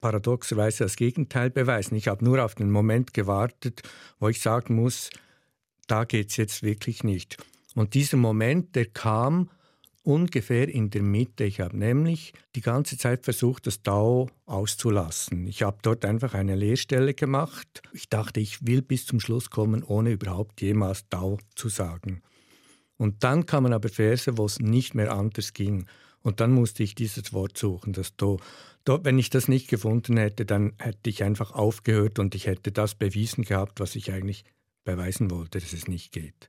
paradoxerweise 0.00 0.84
das 0.84 0.96
Gegenteil 0.96 1.48
beweisen. 1.48 1.94
Ich 1.94 2.08
habe 2.08 2.24
nur 2.24 2.44
auf 2.44 2.54
den 2.54 2.70
Moment 2.70 3.14
gewartet, 3.14 3.82
wo 4.18 4.28
ich 4.28 4.40
sagen 4.40 4.74
muss, 4.74 5.10
da 5.86 6.04
geht 6.04 6.30
es 6.30 6.36
jetzt 6.36 6.62
wirklich 6.62 7.04
nicht. 7.04 7.38
Und 7.74 7.94
dieser 7.94 8.18
Moment, 8.18 8.76
der 8.76 8.86
kam 8.86 9.48
ungefähr 10.02 10.68
in 10.68 10.90
der 10.90 11.02
Mitte. 11.02 11.44
Ich 11.44 11.60
habe 11.60 11.76
nämlich 11.76 12.32
die 12.54 12.60
ganze 12.60 12.98
Zeit 12.98 13.24
versucht, 13.24 13.66
das 13.66 13.82
Dao 13.82 14.28
auszulassen. 14.46 15.46
Ich 15.46 15.62
habe 15.62 15.78
dort 15.82 16.04
einfach 16.04 16.34
eine 16.34 16.56
Lehrstelle 16.56 17.14
gemacht. 17.14 17.82
Ich 17.92 18.08
dachte, 18.08 18.40
ich 18.40 18.66
will 18.66 18.82
bis 18.82 19.06
zum 19.06 19.20
Schluss 19.20 19.50
kommen, 19.50 19.82
ohne 19.82 20.12
überhaupt 20.12 20.60
jemals 20.60 21.08
Dao 21.08 21.38
zu 21.54 21.68
sagen. 21.68 22.22
Und 22.96 23.24
dann 23.24 23.46
kamen 23.46 23.72
aber 23.72 23.88
Verse, 23.88 24.36
wo 24.38 24.44
es 24.44 24.60
nicht 24.60 24.94
mehr 24.94 25.12
anders 25.12 25.52
ging. 25.52 25.86
Und 26.22 26.40
dann 26.40 26.52
musste 26.52 26.82
ich 26.82 26.94
dieses 26.94 27.32
Wort 27.32 27.58
suchen, 27.58 27.92
das 27.92 28.16
Do. 28.16 28.38
Dort, 28.84 29.04
wenn 29.04 29.18
ich 29.18 29.30
das 29.30 29.48
nicht 29.48 29.68
gefunden 29.68 30.16
hätte, 30.16 30.44
dann 30.44 30.72
hätte 30.78 31.10
ich 31.10 31.22
einfach 31.24 31.52
aufgehört 31.52 32.18
und 32.18 32.34
ich 32.34 32.46
hätte 32.46 32.72
das 32.72 32.94
bewiesen 32.94 33.44
gehabt, 33.44 33.80
was 33.80 33.96
ich 33.96 34.12
eigentlich 34.12 34.44
beweisen 34.84 35.30
wollte, 35.30 35.58
dass 35.58 35.72
es 35.72 35.86
nicht 35.86 36.12
geht. 36.12 36.48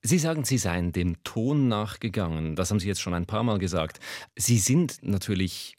Sie 0.00 0.18
sagen, 0.18 0.44
Sie 0.44 0.58
seien 0.58 0.92
dem 0.92 1.22
Ton 1.24 1.68
nachgegangen. 1.68 2.56
Das 2.56 2.70
haben 2.70 2.80
Sie 2.80 2.88
jetzt 2.88 3.00
schon 3.00 3.14
ein 3.14 3.26
paar 3.26 3.42
Mal 3.42 3.58
gesagt. 3.58 3.98
Sie 4.36 4.58
sind 4.58 4.98
natürlich 5.02 5.76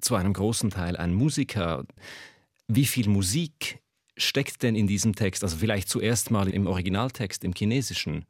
zu 0.00 0.14
einem 0.14 0.32
großen 0.32 0.70
Teil 0.70 0.96
ein 0.96 1.14
Musiker. 1.14 1.84
Wie 2.68 2.86
viel 2.86 3.08
Musik 3.08 3.80
steckt 4.16 4.62
denn 4.62 4.74
in 4.74 4.86
diesem 4.86 5.14
Text? 5.14 5.42
Also 5.42 5.56
vielleicht 5.56 5.88
zuerst 5.88 6.30
mal 6.30 6.48
im 6.48 6.66
Originaltext, 6.66 7.44
im 7.44 7.54
Chinesischen. 7.54 8.26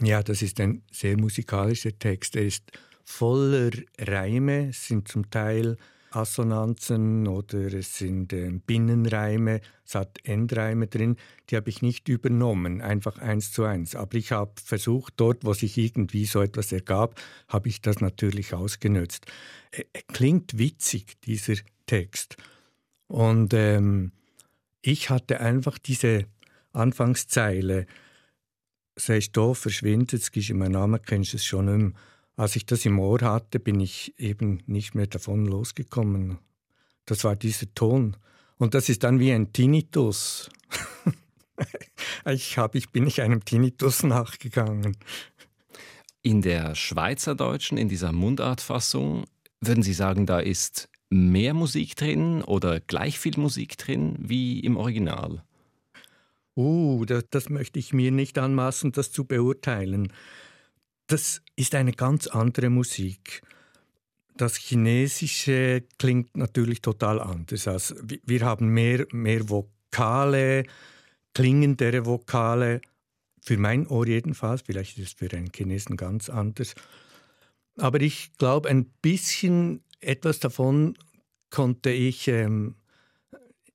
Ja, 0.00 0.22
das 0.22 0.42
ist 0.42 0.60
ein 0.60 0.82
sehr 0.92 1.16
musikalischer 1.16 1.98
Text. 1.98 2.36
Er 2.36 2.44
ist 2.44 2.70
voller 3.04 3.70
Reime, 3.98 4.68
es 4.68 4.86
sind 4.86 5.08
zum 5.08 5.30
Teil 5.30 5.76
Assonanzen 6.10 7.26
oder 7.26 7.72
es 7.72 7.98
sind 7.98 8.32
äh, 8.32 8.50
Binnenreime, 8.50 9.60
es 9.84 9.94
hat 9.94 10.18
Endreime 10.24 10.86
drin, 10.86 11.16
die 11.48 11.56
habe 11.56 11.70
ich 11.70 11.82
nicht 11.82 12.08
übernommen, 12.08 12.80
einfach 12.80 13.18
eins 13.18 13.52
zu 13.52 13.64
eins. 13.64 13.94
Aber 13.94 14.16
ich 14.16 14.32
habe 14.32 14.52
versucht, 14.62 15.14
dort, 15.16 15.44
wo 15.44 15.52
sich 15.52 15.76
irgendwie 15.76 16.26
so 16.26 16.40
etwas 16.42 16.72
ergab, 16.72 17.20
habe 17.48 17.68
ich 17.68 17.80
das 17.80 18.00
natürlich 18.00 18.54
ausgenutzt. 18.54 19.26
Er, 19.70 19.84
er 19.92 20.02
klingt 20.02 20.58
witzig, 20.58 21.20
dieser 21.22 21.56
Text. 21.86 22.36
Und 23.06 23.54
ähm, 23.54 24.12
ich 24.82 25.10
hatte 25.10 25.40
einfach 25.40 25.78
diese 25.78 26.26
Anfangszeile, 26.72 27.86
sei 28.96 29.20
da 29.32 29.54
verschwindet, 29.54 30.12
es 30.14 30.28
ist 30.28 30.50
mein 30.50 30.72
Name, 30.72 30.98
kennst 30.98 31.32
du 31.32 31.36
es 31.36 31.44
schon 31.44 31.66
nicht 31.66 31.78
mehr. 31.78 31.92
Als 32.38 32.54
ich 32.54 32.66
das 32.66 32.86
im 32.86 33.00
Ohr 33.00 33.20
hatte, 33.22 33.58
bin 33.58 33.80
ich 33.80 34.14
eben 34.16 34.62
nicht 34.66 34.94
mehr 34.94 35.08
davon 35.08 35.44
losgekommen. 35.44 36.38
Das 37.04 37.24
war 37.24 37.34
dieser 37.34 37.74
Ton. 37.74 38.16
Und 38.58 38.74
das 38.74 38.88
ist 38.88 39.02
dann 39.02 39.18
wie 39.18 39.32
ein 39.32 39.52
Tinnitus. 39.52 40.48
ich, 42.26 42.56
hab, 42.56 42.76
ich 42.76 42.90
bin 42.90 43.02
nicht 43.02 43.20
einem 43.22 43.44
Tinnitus 43.44 44.04
nachgegangen. 44.04 44.96
In 46.22 46.40
der 46.40 46.76
Schweizerdeutschen, 46.76 47.76
in 47.76 47.88
dieser 47.88 48.12
Mundartfassung, 48.12 49.24
würden 49.60 49.82
Sie 49.82 49.92
sagen, 49.92 50.24
da 50.24 50.38
ist 50.38 50.88
mehr 51.10 51.54
Musik 51.54 51.96
drin 51.96 52.44
oder 52.44 52.78
gleich 52.78 53.18
viel 53.18 53.36
Musik 53.36 53.76
drin 53.78 54.14
wie 54.20 54.60
im 54.60 54.76
Original? 54.76 55.42
Uh, 56.56 57.04
das, 57.04 57.24
das 57.30 57.48
möchte 57.48 57.80
ich 57.80 57.92
mir 57.92 58.12
nicht 58.12 58.38
anmaßen, 58.38 58.92
das 58.92 59.10
zu 59.10 59.24
beurteilen. 59.24 60.12
Das 61.08 61.40
ist 61.56 61.74
eine 61.74 61.92
ganz 61.92 62.26
andere 62.26 62.68
Musik. 62.68 63.42
Das 64.36 64.56
Chinesische 64.56 65.82
klingt 65.98 66.36
natürlich 66.36 66.82
total 66.82 67.18
anders. 67.18 67.66
Also 67.66 67.94
wir 68.04 68.42
haben 68.42 68.68
mehr, 68.68 69.06
mehr 69.10 69.48
Vokale, 69.48 70.64
klingendere 71.34 72.04
Vokale. 72.04 72.82
Für 73.40 73.56
mein 73.56 73.86
Ohr 73.86 74.06
jedenfalls, 74.06 74.60
vielleicht 74.60 74.98
ist 74.98 75.06
es 75.06 75.12
für 75.14 75.34
einen 75.34 75.50
Chinesen 75.50 75.96
ganz 75.96 76.28
anders. 76.28 76.74
Aber 77.78 78.02
ich 78.02 78.36
glaube, 78.36 78.68
ein 78.68 78.84
bisschen 79.00 79.82
etwas 80.00 80.40
davon 80.40 80.98
konnte 81.48 81.88
ich 81.88 82.28
ähm, 82.28 82.74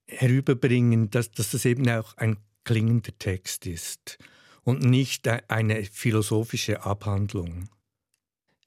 herüberbringen, 0.06 1.10
dass, 1.10 1.32
dass 1.32 1.50
das 1.50 1.66
eben 1.66 1.90
auch 1.90 2.16
ein 2.18 2.38
klingender 2.64 3.18
Text 3.18 3.66
ist 3.66 4.20
und 4.64 4.84
nicht 4.84 5.28
eine 5.28 5.84
philosophische 5.86 6.84
Abhandlung. 6.84 7.70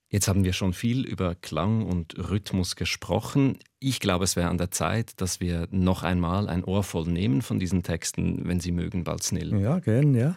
Jetzt 0.09 0.29
haben 0.29 0.45
wir 0.45 0.53
schon 0.53 0.73
viel 0.73 1.05
über 1.05 1.35
Klang 1.35 1.85
und 1.85 2.17
Rhythmus 2.17 2.77
gesprochen. 2.77 3.59
Ich 3.81 3.99
glaube, 3.99 4.25
es 4.25 4.37
wäre 4.37 4.49
an 4.49 4.59
der 4.59 4.71
Zeit, 4.71 5.21
dass 5.21 5.41
wir 5.41 5.67
noch 5.73 6.05
einmal 6.05 6.49
ein 6.49 6.63
Ohr 6.65 6.85
voll 6.85 7.07
nehmen 7.07 7.43
von 7.43 7.59
diesen 7.59 7.83
Texten, 7.83 8.47
wenn 8.47 8.61
Sie 8.61 8.71
mögen, 8.71 9.03
Balznil. 9.03 9.59
Ja, 9.61 9.81
gern, 9.81 10.15
ja. 10.15 10.37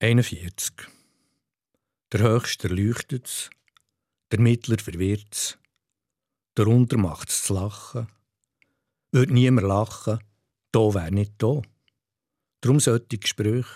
41. 0.00 0.72
Der 2.12 2.20
Höchste 2.20 2.68
leuchtet's, 2.68 3.50
der 4.32 4.40
Mittler 4.40 4.78
verwirrt's, 4.78 5.58
darunter 6.54 6.98
macht's 6.98 7.44
zu 7.44 7.54
lachen. 7.54 8.08
Würde 9.12 9.32
niemand 9.32 9.66
lachen, 9.66 10.18
da 10.72 10.92
wär 10.92 11.10
nicht 11.10 11.34
da. 11.38 11.62
Drum 12.60 12.80
sollte 12.80 13.18
Gespräch. 13.18 13.66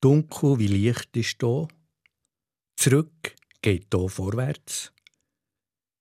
Dunkel 0.00 0.60
wie 0.60 0.68
Licht 0.68 1.16
ist 1.16 1.42
da. 1.42 1.66
Zurück 2.76 3.34
geht 3.62 3.92
da 3.92 4.06
vorwärts. 4.06 4.92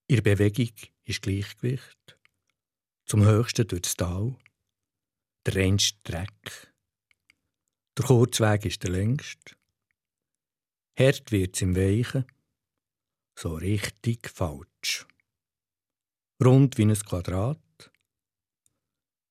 Ihre 0.08 0.22
Bewegung 0.22 0.72
ist 1.06 1.24
Gleichgewicht. 1.24 2.20
Zum 3.08 3.26
höchsten 3.26 3.68
durchs 3.68 3.96
Tal. 3.96 4.36
Der 5.48 5.56
reinste 5.56 5.98
Dreck. 6.04 6.72
Der 7.98 8.06
Kurzweg 8.06 8.66
ist 8.66 8.84
der 8.84 8.92
längste. 8.92 9.56
Hart 11.00 11.32
wird's 11.32 11.64
im 11.64 11.76
Weichen. 11.76 12.28
So 13.36 13.56
richtig 13.56 14.30
falsch. 14.30 15.08
Rund 16.44 16.78
wie 16.78 16.86
ein 16.86 16.94
Quadrat. 16.94 17.92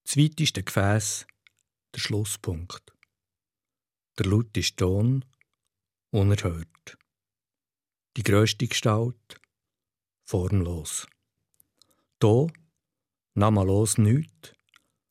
Das 0.03 0.17
weiteste 0.17 0.65
Gefäß 0.65 1.25
der 1.95 2.01
Schlusspunkt. 2.01 2.96
Der 4.19 4.27
lauteste 4.27 4.77
Ton 4.77 5.25
unerhört. 6.11 6.99
Die 8.17 8.23
grösste 8.23 8.67
Gestalt 8.67 9.41
formlos. 10.25 11.07
Da, 12.19 12.47
namalos 13.35 13.99
nichts, 13.99 14.55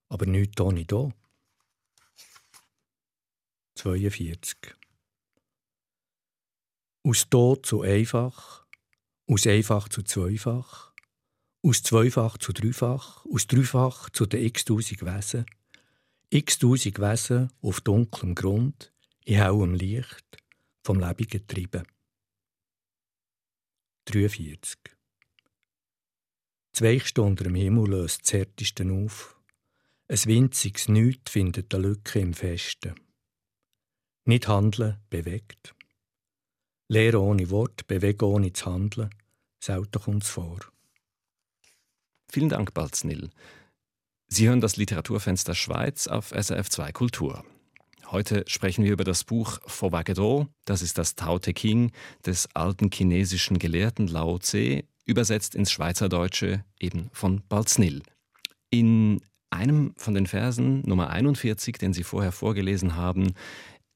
aber 0.10 0.25
nichts 0.25 0.60
ohne 0.60 0.86
da. 0.86 1.12
42. 3.75 4.75
Aus 7.03 7.30
da 7.30 7.53
zu 7.62 7.82
einfach, 7.84 8.65
aus 9.27 9.45
einfach 9.45 9.88
zu 9.89 10.01
zweifach, 10.01 10.93
aus 11.62 11.84
zweifach 11.84 12.39
zu 12.39 12.53
dreifach, 12.53 13.23
aus 13.25 13.45
dreifach 13.45 14.10
zu 14.10 14.25
den 14.25 14.43
x-tausend 14.45 15.06
Wesen, 15.06 15.45
x-tausend 16.32 16.97
Wesen 16.97 17.51
auf 17.62 17.82
dunklem 17.82 18.34
Grund, 18.34 18.94
in 19.25 19.38
hellem 19.38 19.73
Licht, 19.73 20.38
vom 20.83 20.99
lebigen 20.99 21.45
Treiben. 21.47 21.85
43. 24.05 24.77
Zwei 26.73 26.99
Stunden 26.99 27.45
im 27.45 27.55
Himmel 27.55 27.89
löst 27.89 28.21
das 28.23 28.33
Härteste 28.33 28.85
auf. 28.91 29.35
Ein 30.07 30.25
winziges 30.25 30.88
Nichts 30.89 31.31
findet 31.31 31.73
eine 31.73 31.88
Lücke 31.88 32.19
im 32.19 32.33
Festen. 32.35 32.93
Nicht 34.25 34.47
handeln 34.47 34.99
bewegt. 35.09 35.73
Lehre 36.88 37.19
ohne 37.19 37.49
Wort, 37.49 37.88
bewegen 37.88 38.25
ohne 38.25 38.53
zu 38.53 38.67
handeln. 38.67 39.09
Selten 39.59 40.01
kommt 40.01 40.23
es 40.23 40.29
vor. 40.29 40.59
Vielen 42.29 42.49
Dank, 42.49 42.75
Balznil. 42.75 43.31
Sie 44.27 44.47
hören 44.47 44.61
das 44.61 44.77
Literaturfenster 44.77 45.55
Schweiz 45.55 46.05
auf 46.05 46.29
SRF 46.29 46.69
2 46.69 46.91
Kultur. 46.91 47.43
Heute 48.15 48.45
sprechen 48.47 48.86
wir 48.86 48.93
über 48.93 49.04
das 49.04 49.25
Buch 49.25 49.60
Fauvagedo, 49.65 50.47
das 50.63 50.82
ist 50.82 50.97
das 50.97 51.15
Tao 51.15 51.38
Te 51.38 51.51
King 51.51 51.91
des 52.25 52.47
alten 52.56 52.89
chinesischen 52.89 53.60
Gelehrten 53.60 54.08
Lao 54.08 54.39
Tse, 54.39 54.86
übersetzt 55.04 55.54
ins 55.54 55.69
Schweizerdeutsche 55.69 56.63
eben 56.80 57.10
von 57.12 57.43
Balznil. 57.49 58.04
In 58.69 59.19
einem 59.49 59.93
von 59.97 60.13
den 60.13 60.28
Versen, 60.28 60.82
Nummer 60.86 61.10
41, 61.10 61.78
den 61.78 61.91
Sie 61.91 62.04
vorher 62.04 62.32
vorgelesen 62.32 62.95
haben, 62.95 63.34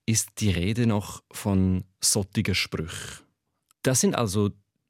ist 0.05 0.27
die 0.39 0.49
Rede 0.49 0.85
noch 0.85 1.23
von 1.31 1.85
sottiger 2.03 2.55
Sprüch. 2.55 3.23
Das 3.83 4.01
sind 4.01 4.15
also 4.15 4.49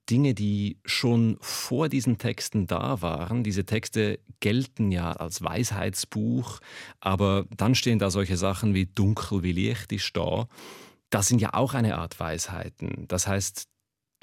Dinge, 0.10 0.34
die 0.34 0.78
schon 0.86 1.38
vor 1.42 1.90
diesen 1.90 2.18
Texten 2.18 2.68
da 2.68 3.02
waren. 3.02 3.44
Diese 3.44 3.66
Texte 3.66 4.20
gelten 4.40 4.92
ja 4.92 5.12
als 5.12 5.44
Weisheitsbuch, 5.44 6.60
aber 7.00 7.46
dann 7.56 7.76
stehen 7.76 8.00
da 8.00 8.10
solche 8.10 8.38
Sachen 8.38 8.74
wie 8.74 8.86
dunkel 8.86 9.44
wie 9.44 9.52
Licht 9.52 9.92
ist 9.92 10.16
da. 10.16 10.48
Das 11.10 11.28
sind 11.28 11.42
ja 11.42 11.54
auch 11.54 11.74
eine 11.74 11.98
Art 11.98 12.20
Weisheiten. 12.20 13.08
Das 13.08 13.28
heißt, 13.28 13.68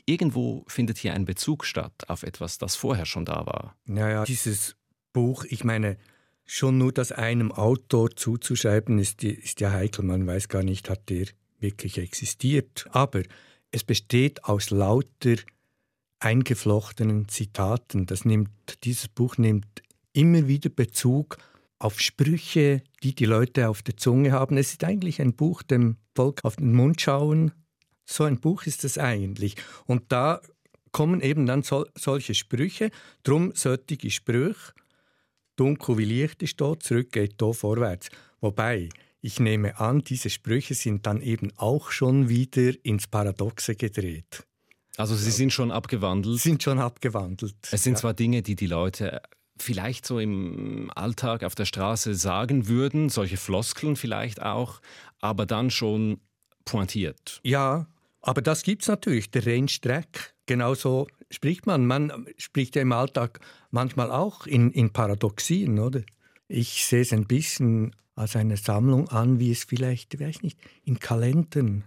irgendwo 0.06 0.64
findet 0.68 0.98
hier 0.98 1.14
ein 1.14 1.24
Bezug 1.24 1.64
statt 1.64 2.08
auf 2.08 2.22
etwas, 2.22 2.58
das 2.58 2.76
vorher 2.76 3.06
schon 3.06 3.24
da 3.24 3.46
war. 3.46 3.76
Naja, 3.84 4.24
dieses 4.24 4.76
Buch, 5.12 5.44
ich 5.48 5.64
meine, 5.64 5.96
schon 6.44 6.78
nur 6.78 6.92
das 6.92 7.12
einem 7.12 7.52
Autor 7.52 8.14
zuzuschreiben, 8.14 8.98
ist, 8.98 9.24
ist 9.24 9.60
ja 9.60 9.70
heikel. 9.70 10.04
Man 10.04 10.26
weiß 10.26 10.48
gar 10.48 10.62
nicht, 10.62 10.88
hat 10.88 11.08
der 11.10 11.26
wirklich 11.58 11.98
existiert. 11.98 12.86
Aber 12.90 13.22
es 13.72 13.82
besteht 13.84 14.44
aus 14.44 14.70
lauter 14.70 15.36
eingeflochtenen 16.26 17.28
Zitaten. 17.28 18.06
Das 18.06 18.24
nimmt, 18.24 18.50
dieses 18.82 19.06
Buch 19.06 19.38
nimmt 19.38 19.82
immer 20.12 20.48
wieder 20.48 20.70
Bezug 20.70 21.38
auf 21.78 22.00
Sprüche, 22.00 22.82
die 23.04 23.14
die 23.14 23.26
Leute 23.26 23.68
auf 23.68 23.82
der 23.82 23.96
Zunge 23.96 24.32
haben. 24.32 24.56
Es 24.56 24.72
ist 24.72 24.82
eigentlich 24.82 25.20
ein 25.20 25.34
Buch, 25.34 25.62
dem 25.62 25.96
Volk 26.16 26.40
auf 26.42 26.56
den 26.56 26.74
Mund 26.74 27.00
schauen. 27.00 27.52
So 28.04 28.24
ein 28.24 28.40
Buch 28.40 28.64
ist 28.66 28.82
es 28.84 28.98
eigentlich. 28.98 29.54
Und 29.84 30.10
da 30.10 30.40
kommen 30.90 31.20
eben 31.20 31.46
dann 31.46 31.62
sol 31.62 31.88
solche 31.94 32.34
Sprüche. 32.34 32.90
Drum 33.22 33.52
solche 33.54 34.10
Sprüche. 34.10 34.72
Dunkel 35.54 35.96
wie 35.98 36.04
Licht 36.04 36.42
ist 36.42 36.60
da, 36.60 36.78
zurück 36.78 37.12
geht 37.12 37.40
da 37.40 37.52
vorwärts. 37.52 38.08
Wobei, 38.40 38.88
ich 39.20 39.38
nehme 39.38 39.78
an, 39.78 40.00
diese 40.02 40.28
Sprüche 40.28 40.74
sind 40.74 41.06
dann 41.06 41.20
eben 41.22 41.52
auch 41.56 41.90
schon 41.92 42.28
wieder 42.28 42.72
ins 42.82 43.06
Paradoxe 43.06 43.74
gedreht. 43.76 44.44
Also 44.96 45.14
sie 45.14 45.30
sind 45.30 45.52
schon 45.52 45.70
abgewandelt. 45.70 46.40
Sind 46.40 46.62
schon 46.62 46.78
abgewandelt. 46.78 47.56
Es 47.70 47.82
sind 47.82 47.94
ja. 47.94 48.00
zwar 48.00 48.14
Dinge, 48.14 48.42
die 48.42 48.56
die 48.56 48.66
Leute 48.66 49.20
vielleicht 49.58 50.06
so 50.06 50.18
im 50.18 50.90
Alltag 50.94 51.42
auf 51.42 51.54
der 51.54 51.64
Straße 51.64 52.14
sagen 52.14 52.68
würden, 52.68 53.08
solche 53.08 53.36
Floskeln 53.36 53.96
vielleicht 53.96 54.42
auch, 54.42 54.80
aber 55.20 55.46
dann 55.46 55.70
schon 55.70 56.20
pointiert. 56.64 57.40
Ja, 57.42 57.86
aber 58.20 58.42
das 58.42 58.62
gibt 58.62 58.82
es 58.82 58.88
natürlich, 58.88 59.30
der 59.30 59.46
Rennstreck. 59.46 60.34
Genauso 60.46 61.06
spricht 61.30 61.66
man. 61.66 61.86
Man 61.86 62.26
spricht 62.36 62.76
ja 62.76 62.82
im 62.82 62.92
Alltag 62.92 63.40
manchmal 63.70 64.10
auch 64.10 64.46
in, 64.46 64.72
in 64.72 64.92
Paradoxien, 64.92 65.78
oder? 65.78 66.02
Ich 66.48 66.84
sehe 66.84 67.02
es 67.02 67.12
ein 67.12 67.26
bisschen 67.26 67.94
als 68.14 68.36
eine 68.36 68.56
Sammlung 68.56 69.08
an, 69.08 69.38
wie 69.38 69.50
es 69.50 69.64
vielleicht, 69.64 70.18
weiß 70.18 70.42
nicht, 70.42 70.58
in 70.84 70.98
Kalendern 70.98 71.84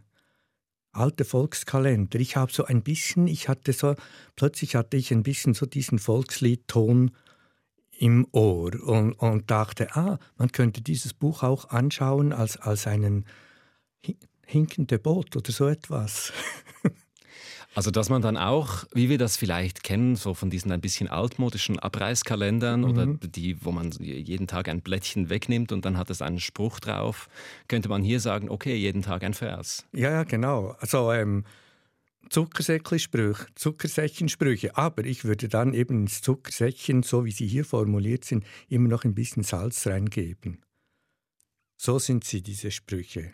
alte 1.00 1.26
Volkskalender. 1.26 2.20
Ich 2.20 2.36
habe 2.36 2.52
so 2.52 2.66
ein 2.66 2.82
bisschen, 2.82 3.28
ich 3.28 3.48
hatte 3.50 3.74
so, 3.74 3.96
plötzlich 4.36 4.76
hatte 4.76 4.98
ich 4.98 5.12
ein 5.12 5.24
bisschen 5.24 5.54
so 5.54 5.66
diesen 5.66 6.00
Volksliedton 6.00 7.12
im 7.98 8.28
Ohr 8.32 8.74
und, 8.84 9.14
und 9.14 9.52
dachte, 9.52 9.96
ah, 9.96 10.20
man 10.38 10.52
könnte 10.52 10.82
dieses 10.82 11.14
Buch 11.14 11.44
auch 11.44 11.70
anschauen 11.70 12.32
als, 12.32 12.58
als 12.58 12.88
einen 12.88 13.26
hinkende 14.46 15.00
Boot 15.00 15.36
oder 15.36 15.52
so 15.52 15.68
etwas. 15.68 16.32
Also, 17.80 17.92
dass 17.92 18.10
man 18.10 18.22
dann 18.22 18.36
auch, 18.36 18.84
wie 18.94 19.08
wir 19.08 19.18
das 19.18 19.38
vielleicht 19.38 19.84
kennen, 19.84 20.18
so 20.18 20.34
von 20.34 20.50
diesen 20.50 20.70
ein 20.74 20.82
bisschen 20.82 21.08
altmodischen 21.08 21.80
Abreißkalendern 21.80 22.82
mhm. 22.82 22.90
oder 22.90 23.06
die, 23.06 23.64
wo 23.64 23.72
man 23.72 23.92
jeden 23.92 24.48
Tag 24.48 24.68
ein 24.68 24.82
Blättchen 24.82 25.30
wegnimmt 25.30 25.72
und 25.72 25.86
dann 25.86 25.98
hat 25.98 26.10
es 26.10 26.22
einen 26.22 26.42
Spruch 26.42 26.82
drauf, 26.82 27.30
könnte 27.70 27.88
man 27.88 28.04
hier 28.04 28.20
sagen, 28.20 28.50
okay, 28.50 28.76
jeden 28.76 29.02
Tag 29.02 29.24
ein 29.24 29.34
Vers. 29.34 29.86
Ja, 29.94 30.12
ja, 30.12 30.24
genau. 30.26 30.76
Also, 30.82 31.14
ähm, 31.14 31.46
Zuckersäckchensprüche, 32.30 33.48
Zuckersäckchensprüche. 33.56 34.76
Aber 34.76 35.06
ich 35.06 35.24
würde 35.24 35.48
dann 35.48 35.74
eben 35.74 36.02
ins 36.02 36.22
Zuckersäckchen, 36.22 37.02
so 37.02 37.24
wie 37.24 37.32
sie 37.32 37.48
hier 37.48 37.64
formuliert 37.64 38.26
sind, 38.26 38.44
immer 38.68 38.90
noch 38.90 39.06
ein 39.06 39.16
bisschen 39.16 39.44
Salz 39.44 39.88
reingeben. 39.88 40.62
So 41.78 41.98
sind 41.98 42.26
sie, 42.26 42.42
diese 42.42 42.72
Sprüche. 42.72 43.34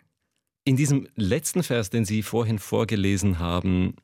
In 0.62 0.76
diesem 0.76 1.08
letzten 1.16 1.64
Vers, 1.64 1.90
den 1.90 2.04
Sie 2.04 2.22
vorhin 2.22 2.60
vorgelesen 2.60 3.40
haben, 3.40 3.96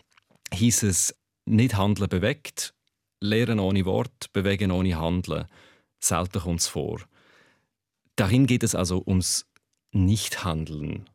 hieß 0.52 0.84
es, 0.84 1.14
nicht 1.44 1.76
handeln 1.76 2.08
bewegt, 2.08 2.74
lehren 3.20 3.58
ohne 3.58 3.84
Wort, 3.84 4.32
bewegen 4.32 4.70
ohne 4.70 4.98
Handeln. 4.98 5.46
Selten 5.98 6.40
kommt 6.40 6.60
es 6.60 6.68
vor. 6.68 7.00
Darin 8.16 8.46
geht 8.46 8.62
es 8.62 8.74
also 8.74 9.02
ums 9.06 9.46
Nichthandeln. 9.92 11.08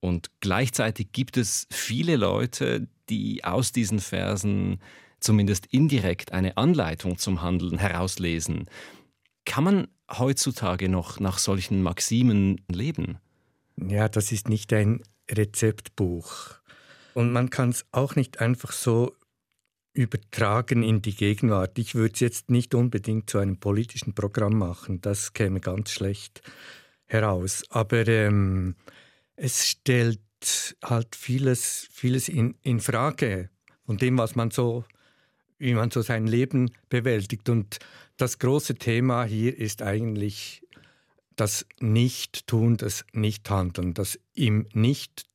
Und 0.00 0.30
gleichzeitig 0.40 1.12
gibt 1.12 1.36
es 1.36 1.66
viele 1.70 2.16
Leute, 2.16 2.88
die 3.08 3.44
aus 3.44 3.72
diesen 3.72 4.00
Versen 4.00 4.80
zumindest 5.20 5.66
indirekt 5.66 6.32
eine 6.32 6.56
Anleitung 6.56 7.16
zum 7.16 7.40
Handeln 7.40 7.78
herauslesen. 7.78 8.68
Kann 9.46 9.64
man 9.64 9.88
heutzutage 10.10 10.88
noch 10.88 11.20
nach 11.20 11.38
solchen 11.38 11.82
Maximen 11.82 12.60
leben? 12.70 13.18
Ja, 13.76 14.08
das 14.08 14.32
ist 14.32 14.48
nicht 14.48 14.72
ein 14.72 15.02
Rezeptbuch. 15.30 16.60
Und 17.14 17.32
man 17.32 17.48
kann 17.48 17.70
es 17.70 17.86
auch 17.92 18.16
nicht 18.16 18.40
einfach 18.40 18.72
so 18.72 19.14
übertragen 19.92 20.82
in 20.82 21.00
die 21.00 21.14
Gegenwart. 21.14 21.78
Ich 21.78 21.94
würde 21.94 22.14
es 22.14 22.20
jetzt 22.20 22.50
nicht 22.50 22.74
unbedingt 22.74 23.30
zu 23.30 23.38
einem 23.38 23.58
politischen 23.58 24.12
Programm 24.14 24.58
machen, 24.58 25.00
das 25.00 25.32
käme 25.32 25.60
ganz 25.60 25.92
schlecht 25.92 26.42
heraus. 27.06 27.62
Aber 27.70 28.06
ähm, 28.08 28.74
es 29.36 29.68
stellt 29.68 30.20
halt 30.84 31.14
vieles, 31.14 31.88
vieles 31.92 32.28
in, 32.28 32.56
in 32.62 32.80
Frage 32.80 33.48
von 33.86 33.96
dem, 33.96 34.18
was 34.18 34.34
man 34.34 34.50
so, 34.50 34.84
wie 35.58 35.74
man 35.74 35.92
so 35.92 36.02
sein 36.02 36.26
Leben 36.26 36.72
bewältigt. 36.88 37.48
Und 37.48 37.78
das 38.16 38.40
große 38.40 38.74
Thema 38.74 39.24
hier 39.24 39.56
ist 39.56 39.80
eigentlich 39.80 40.62
das 41.36 41.66
Nicht-Tun, 41.80 42.76
das 42.76 43.04
Nicht-Handeln, 43.12 43.94
das 43.94 44.18
im 44.34 44.66
Nicht-Tun 44.72 45.33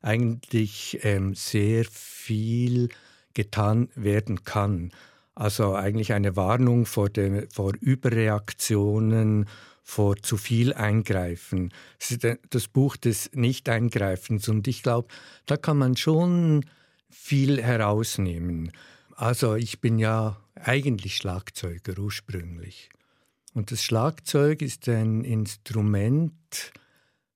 eigentlich 0.00 0.98
ähm, 1.02 1.34
sehr 1.34 1.84
viel 1.84 2.88
getan 3.34 3.88
werden 3.94 4.44
kann. 4.44 4.92
Also 5.34 5.74
eigentlich 5.74 6.12
eine 6.12 6.36
Warnung 6.36 6.84
vor, 6.84 7.08
den, 7.08 7.48
vor 7.50 7.72
Überreaktionen, 7.80 9.48
vor 9.82 10.16
zu 10.16 10.36
viel 10.36 10.74
Eingreifen. 10.74 11.72
Das 11.98 12.36
das 12.50 12.68
Buch 12.68 12.96
des 12.96 13.30
Nicht-Eingreifens 13.32 14.48
und 14.48 14.68
ich 14.68 14.82
glaube, 14.82 15.08
da 15.46 15.56
kann 15.56 15.78
man 15.78 15.96
schon 15.96 16.64
viel 17.10 17.62
herausnehmen. 17.62 18.72
Also 19.16 19.54
ich 19.54 19.80
bin 19.80 19.98
ja 19.98 20.40
eigentlich 20.54 21.16
Schlagzeuger 21.16 21.98
ursprünglich. 21.98 22.90
Und 23.54 23.70
das 23.70 23.82
Schlagzeug 23.82 24.62
ist 24.62 24.88
ein 24.88 25.24
Instrument, 25.24 26.72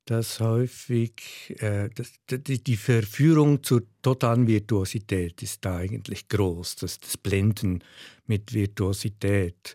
das 0.06 0.40
häufig, 0.40 1.54
äh, 1.60 1.90
das, 1.94 2.12
die, 2.30 2.62
die, 2.62 2.76
Verführung 2.76 3.62
zur 3.62 3.82
totalen 4.02 4.46
Virtuosität 4.46 5.42
ist 5.42 5.64
da 5.64 5.78
eigentlich 5.78 6.28
groß, 6.28 6.76
das, 6.76 6.98
das 6.98 7.16
Blenden 7.16 7.82
mit 8.26 8.52
Virtuosität. 8.54 9.74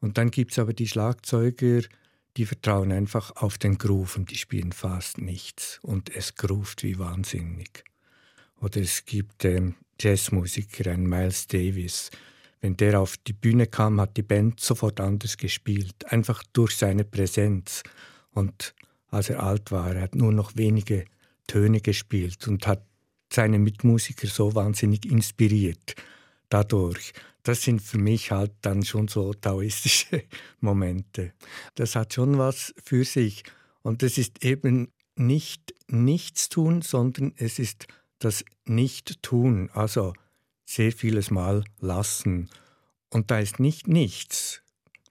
Und 0.00 0.16
dann 0.18 0.30
gibt 0.30 0.52
es 0.52 0.58
aber 0.58 0.72
die 0.72 0.88
Schlagzeuger, 0.88 1.82
die 2.36 2.46
vertrauen 2.46 2.92
einfach 2.92 3.36
auf 3.36 3.58
den 3.58 3.78
Groove 3.78 4.16
und 4.16 4.30
die 4.30 4.36
spielen 4.36 4.72
fast 4.72 5.18
nichts. 5.18 5.80
Und 5.82 6.14
es 6.14 6.34
groovt 6.34 6.82
wie 6.82 6.98
wahnsinnig. 6.98 7.84
Oder 8.60 8.80
es 8.80 9.04
gibt 9.04 9.44
ähm, 9.44 9.74
Jazzmusiker, 10.00 10.90
einen 10.90 11.08
Miles 11.08 11.46
Davis, 11.46 12.10
wenn 12.60 12.76
der 12.76 13.00
auf 13.00 13.16
die 13.18 13.32
Bühne 13.32 13.66
kam, 13.66 14.00
hat 14.00 14.16
die 14.16 14.22
Band 14.22 14.60
sofort 14.60 15.00
anders 15.00 15.36
gespielt, 15.36 16.06
einfach 16.06 16.42
durch 16.52 16.76
seine 16.76 17.04
Präsenz. 17.04 17.82
Und 18.32 18.74
als 19.10 19.30
er 19.30 19.42
alt 19.42 19.70
war, 19.70 19.94
er 19.94 20.02
hat 20.02 20.14
nur 20.14 20.32
noch 20.32 20.56
wenige 20.56 21.04
Töne 21.46 21.80
gespielt 21.80 22.46
und 22.48 22.66
hat 22.66 22.84
seine 23.32 23.58
Mitmusiker 23.58 24.26
so 24.26 24.54
wahnsinnig 24.54 25.06
inspiriert 25.06 25.94
dadurch. 26.48 27.12
Das 27.42 27.62
sind 27.62 27.80
für 27.80 27.98
mich 27.98 28.30
halt 28.30 28.52
dann 28.62 28.84
schon 28.84 29.08
so 29.08 29.32
taoistische 29.32 30.24
Momente. 30.60 31.32
Das 31.74 31.96
hat 31.96 32.14
schon 32.14 32.38
was 32.38 32.74
für 32.82 33.04
sich. 33.04 33.44
Und 33.82 34.02
das 34.02 34.18
ist 34.18 34.44
eben 34.44 34.92
nicht 35.16 35.74
nichts 35.88 36.48
tun, 36.48 36.82
sondern 36.82 37.32
es 37.36 37.58
ist 37.58 37.86
das 38.18 38.44
Nicht-Tun. 38.66 39.70
Also 39.72 40.12
sehr 40.64 40.92
vieles 40.92 41.30
Mal 41.30 41.64
lassen. 41.80 42.50
Und 43.10 43.30
da 43.30 43.38
ist 43.38 43.58
nicht 43.58 43.88
nichts. 43.88 44.62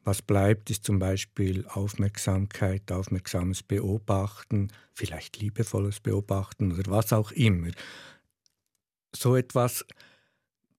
Was 0.07 0.21
bleibt, 0.21 0.69
ist 0.69 0.85
zum 0.85 0.99
Beispiel 0.99 1.67
Aufmerksamkeit, 1.67 2.93
aufmerksames 2.93 3.61
Beobachten, 3.61 4.69
vielleicht 4.93 5.37
liebevolles 5.41 5.99
Beobachten 5.99 6.71
oder 6.71 6.89
was 6.89 7.11
auch 7.11 7.33
immer. 7.33 7.71
So 9.13 9.35
etwas 9.35 9.85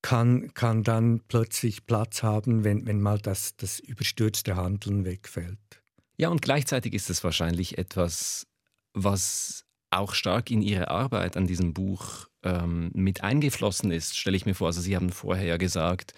kann, 0.00 0.54
kann 0.54 0.82
dann 0.82 1.20
plötzlich 1.28 1.84
Platz 1.84 2.22
haben, 2.22 2.64
wenn, 2.64 2.86
wenn 2.86 3.02
mal 3.02 3.18
das, 3.18 3.54
das 3.58 3.80
überstürzte 3.80 4.56
Handeln 4.56 5.04
wegfällt. 5.04 5.82
Ja, 6.16 6.30
und 6.30 6.40
gleichzeitig 6.40 6.94
ist 6.94 7.10
es 7.10 7.22
wahrscheinlich 7.22 7.76
etwas, 7.76 8.46
was 8.94 9.66
auch 9.90 10.14
stark 10.14 10.50
in 10.50 10.62
Ihre 10.62 10.88
Arbeit 10.88 11.36
an 11.36 11.46
diesem 11.46 11.74
Buch 11.74 12.28
ähm, 12.44 12.90
mit 12.94 13.22
eingeflossen 13.22 13.90
ist, 13.90 14.16
stelle 14.16 14.38
ich 14.38 14.46
mir 14.46 14.54
vor. 14.54 14.68
Also 14.68 14.80
Sie 14.80 14.96
haben 14.96 15.12
vorher 15.12 15.44
ja 15.44 15.58
gesagt, 15.58 16.14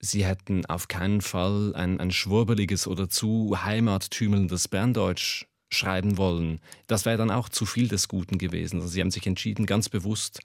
Sie 0.00 0.24
hätten 0.24 0.64
auf 0.66 0.88
keinen 0.88 1.20
Fall 1.20 1.74
ein, 1.74 2.00
ein 2.00 2.10
schwurbeliges 2.10 2.86
oder 2.86 3.08
zu 3.08 3.56
heimattümelndes 3.64 4.68
Berndeutsch 4.68 5.46
schreiben 5.70 6.16
wollen. 6.16 6.60
Das 6.86 7.04
wäre 7.04 7.18
dann 7.18 7.30
auch 7.30 7.48
zu 7.48 7.66
viel 7.66 7.88
des 7.88 8.08
Guten 8.08 8.38
gewesen. 8.38 8.76
Also 8.76 8.88
Sie 8.88 9.00
haben 9.00 9.10
sich 9.10 9.26
entschieden, 9.26 9.66
ganz 9.66 9.88
bewusst 9.88 10.40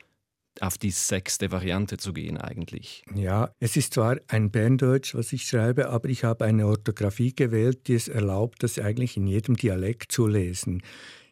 auf 0.60 0.78
die 0.78 0.92
sechste 0.92 1.52
Variante 1.52 1.98
zu 1.98 2.14
gehen 2.14 2.38
eigentlich. 2.38 3.04
Ja, 3.16 3.52
es 3.60 3.76
ist 3.76 3.94
zwar 3.96 4.18
ein 4.28 4.52
Berndeutsch, 4.52 5.16
was 5.16 5.34
ich 5.34 5.44
schreibe, 5.44 5.90
aber 5.90 6.10
ich 6.10 6.24
habe 6.24 6.46
eine 6.46 6.68
Orthographie 6.68 7.36
gewählt, 7.36 7.88
die 7.88 7.96
es 7.96 8.08
erlaubt, 8.08 8.62
das 8.62 8.78
eigentlich 8.78 9.18
in 9.18 9.28
jedem 9.28 9.56
Dialekt 9.56 10.12
zu 10.12 10.28
lesen. 10.28 10.84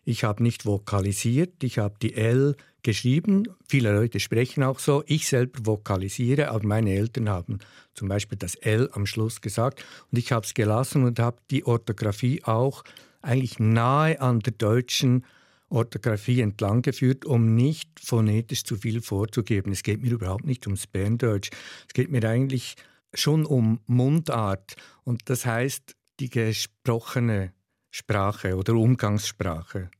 Ich 0.03 0.23
habe 0.23 0.41
nicht 0.41 0.65
vokalisiert, 0.65 1.63
ich 1.63 1.77
habe 1.77 1.95
die 2.01 2.15
L 2.15 2.55
geschrieben. 2.81 3.43
Viele 3.67 3.93
Leute 3.93 4.19
sprechen 4.19 4.63
auch 4.63 4.79
so. 4.79 5.03
Ich 5.05 5.27
selber 5.27 5.65
vokalisiere, 5.65 6.49
aber 6.49 6.65
meine 6.65 6.93
Eltern 6.93 7.29
haben 7.29 7.59
zum 7.93 8.07
Beispiel 8.07 8.37
das 8.37 8.55
L 8.55 8.89
am 8.93 9.05
Schluss 9.05 9.41
gesagt. 9.41 9.85
Und 10.11 10.17
ich 10.17 10.31
habe 10.31 10.45
es 10.45 10.53
gelassen 10.53 11.03
und 11.03 11.19
habe 11.19 11.37
die 11.51 11.65
Orthographie 11.65 12.43
auch 12.43 12.83
eigentlich 13.21 13.59
nahe 13.59 14.19
an 14.19 14.39
der 14.39 14.53
deutschen 14.53 15.25
Orthographie 15.69 16.41
entlang 16.41 16.81
geführt, 16.81 17.23
um 17.25 17.55
nicht 17.55 17.89
phonetisch 18.03 18.63
zu 18.63 18.75
viel 18.75 19.01
vorzugeben. 19.01 19.71
Es 19.71 19.83
geht 19.83 20.01
mir 20.01 20.11
überhaupt 20.11 20.45
nicht 20.45 20.65
ums 20.67 20.87
Berndeutsch. 20.87 21.51
Es 21.87 21.93
geht 21.93 22.11
mir 22.11 22.27
eigentlich 22.27 22.75
schon 23.13 23.45
um 23.45 23.79
Mundart. 23.87 24.75
Und 25.03 25.29
das 25.29 25.45
heißt, 25.45 25.95
die 26.19 26.29
gesprochene 26.29 27.53
Sprache 27.91 28.55
oder 28.55 28.73
Umgangssprache. 28.73 29.91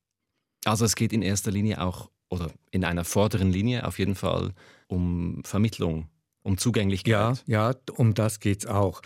Also 0.65 0.85
es 0.85 0.95
geht 0.95 1.13
in 1.13 1.21
erster 1.21 1.51
Linie 1.51 1.81
auch 1.81 2.09
oder 2.29 2.49
in 2.71 2.85
einer 2.85 3.03
vorderen 3.03 3.51
Linie 3.51 3.85
auf 3.85 3.99
jeden 3.99 4.15
Fall 4.15 4.53
um 4.87 5.43
Vermittlung, 5.43 6.07
um 6.43 6.57
Zugänglichkeit. 6.57 7.43
Ja, 7.45 7.71
ja, 7.71 7.75
um 7.97 8.13
das 8.13 8.39
geht 8.39 8.59
es 8.59 8.65
auch. 8.65 9.01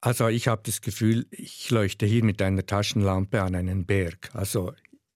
Also 0.00 0.28
ich 0.28 0.48
habe 0.48 0.62
das 0.64 0.80
Gefühl, 0.80 1.26
ich 1.30 1.70
leuchte 1.70 2.04
hier 2.04 2.24
mit 2.24 2.42
einer 2.42 2.66
Taschenlampe 2.66 3.40
an 3.42 3.54
einen 3.54 3.86
Berg. 3.86 4.30
Also 4.34 4.72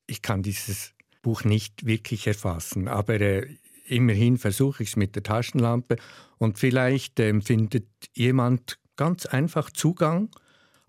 ich 0.07 0.23
kann 0.23 0.43
dieses 0.43 0.95
Buch 1.23 1.45
nicht 1.45 1.85
wirklich 1.85 2.27
erfassen, 2.27 2.89
aber 2.89 3.21
äh, 3.21 3.57
immerhin 3.87 4.39
versuche 4.39 4.83
ich 4.83 4.91
es 4.91 4.97
mit 4.97 5.15
der 5.17 5.23
Taschenlampe 5.23 5.97
und 6.39 6.59
vielleicht 6.59 7.21
äh, 7.21 7.41
findet 7.41 7.89
jemand 8.15 8.79
ganz 8.97 9.27
einfach 9.27 9.71
Zugang 9.71 10.31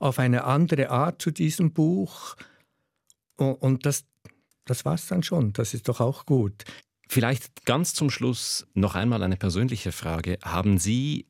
auf 0.02 0.20
eine 0.20 0.44
andere 0.46 0.90
Art 0.90 1.22
zu 1.22 1.32
diesem 1.32 1.74
Buch. 1.74 2.36
Und 3.38 3.86
das, 3.86 4.06
das 4.66 4.84
war 4.86 4.96
es 4.96 5.08
dann 5.08 5.24
schon. 5.24 5.54
Das 5.54 5.74
ist 5.74 5.88
doch 5.88 6.00
auch 6.00 6.26
gut. 6.26 6.66
Vielleicht 7.08 7.66
ganz 7.66 7.94
zum 7.94 8.10
Schluss 8.10 8.66
noch 8.74 8.96
einmal 8.96 9.22
eine 9.22 9.38
persönliche 9.38 9.92
Frage. 9.92 10.38
Haben 10.44 10.78
Sie 10.78 11.28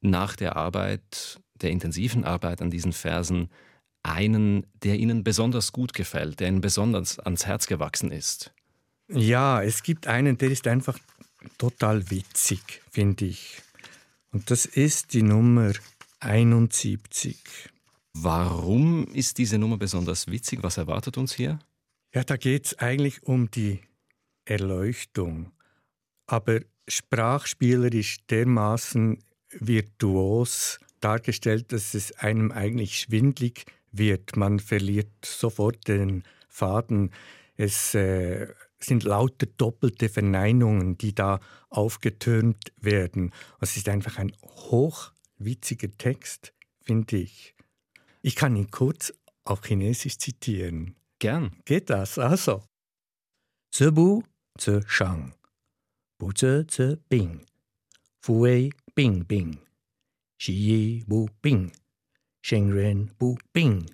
nach 0.00 0.36
der 0.36 0.56
Arbeit 0.56 1.40
der 1.54 1.70
intensiven 1.70 2.24
Arbeit 2.24 2.62
an 2.62 2.70
diesen 2.70 2.92
Versen 2.92 3.50
einen, 4.02 4.66
der 4.82 4.98
Ihnen 4.98 5.24
besonders 5.24 5.72
gut 5.72 5.92
gefällt, 5.94 6.40
der 6.40 6.48
Ihnen 6.48 6.60
besonders 6.60 7.18
ans 7.18 7.46
Herz 7.46 7.66
gewachsen 7.66 8.10
ist? 8.10 8.52
Ja, 9.08 9.62
es 9.62 9.82
gibt 9.82 10.06
einen, 10.06 10.38
der 10.38 10.50
ist 10.50 10.66
einfach 10.66 10.98
total 11.58 12.10
witzig, 12.10 12.82
finde 12.90 13.26
ich. 13.26 13.62
Und 14.30 14.50
das 14.50 14.66
ist 14.66 15.14
die 15.14 15.22
Nummer 15.22 15.72
71. 16.20 17.38
Warum 18.16 19.06
ist 19.08 19.38
diese 19.38 19.58
Nummer 19.58 19.76
besonders 19.76 20.28
witzig? 20.28 20.62
Was 20.62 20.78
erwartet 20.78 21.18
uns 21.18 21.34
hier? 21.34 21.58
Ja, 22.14 22.22
da 22.22 22.36
geht 22.36 22.66
es 22.66 22.78
eigentlich 22.78 23.24
um 23.24 23.50
die 23.50 23.80
Erleuchtung. 24.44 25.52
Aber 26.26 26.60
sprachspielerisch 26.86 28.18
dermaßen 28.30 29.18
virtuos 29.50 30.78
dargestellt, 31.00 31.72
dass 31.72 31.94
es 31.94 32.12
einem 32.12 32.52
eigentlich 32.52 33.00
schwindlig 33.00 33.66
wird. 33.90 34.36
Man 34.36 34.60
verliert 34.60 35.10
sofort 35.24 35.86
den 35.88 36.22
Faden. 36.48 37.10
Es 37.56 37.94
äh, 37.94 38.48
sind 38.78 39.02
lauter 39.02 39.46
doppelte 39.46 40.08
Verneinungen, 40.08 40.96
die 40.98 41.14
da 41.14 41.40
aufgetürmt 41.68 42.72
werden. 42.80 43.32
Es 43.60 43.76
ist 43.76 43.88
einfach 43.88 44.18
ein 44.18 44.32
hochwitziger 44.42 45.88
Text, 45.98 46.52
finde 46.80 47.16
ich. 47.16 47.53
Ich 48.26 48.36
kann 48.36 48.56
ihn 48.56 48.70
kurz 48.70 49.12
auf 49.44 49.62
Chinesisch 49.66 50.16
zitieren. 50.16 50.96
Gern. 51.18 51.60
Geht 51.66 51.90
das? 51.90 52.18
Also. 52.18 52.64
Bu 53.78 54.22
zu 54.56 54.80
Shang. 54.88 55.34
Bu 56.16 56.32
zu 56.32 56.66
zu 56.66 56.96
Bing. 57.10 57.44
Fu 58.22 58.40
Wei 58.40 58.70
Bing 58.94 59.26
Bing. 59.26 59.58
Xi 60.38 60.52
Yi 60.52 61.04
Bu 61.06 61.26
Bing. 61.42 61.70
Sheng 62.40 62.72
Ren 62.72 63.10
Bu 63.18 63.36
Bing. 63.52 63.84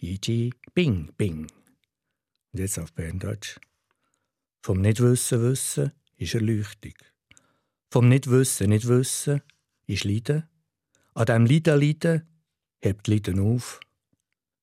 Yi 0.00 0.20
Ji 0.24 0.54
Bing 0.72 1.12
Bing. 1.16 1.50
Und 2.52 2.60
jetzt 2.60 2.78
auf 2.78 2.92
Berndeutsch. 2.92 3.58
Vom 4.62 4.82
Nichtwissen 4.82 5.42
wissen 5.42 5.90
ist 6.16 6.34
Erleuchtung. 6.36 6.94
Vom 7.90 8.08
Nichtwissen 8.08 8.68
nicht 8.70 8.86
wissen 8.86 9.42
ist 9.88 10.04
Leiden. 10.04 10.48
An 11.14 11.26
diesem 11.26 11.46
Leiden 11.46 11.80
leiden 11.80 12.33
hebt 12.84 13.08
Leiden 13.08 13.40
auf. 13.40 13.80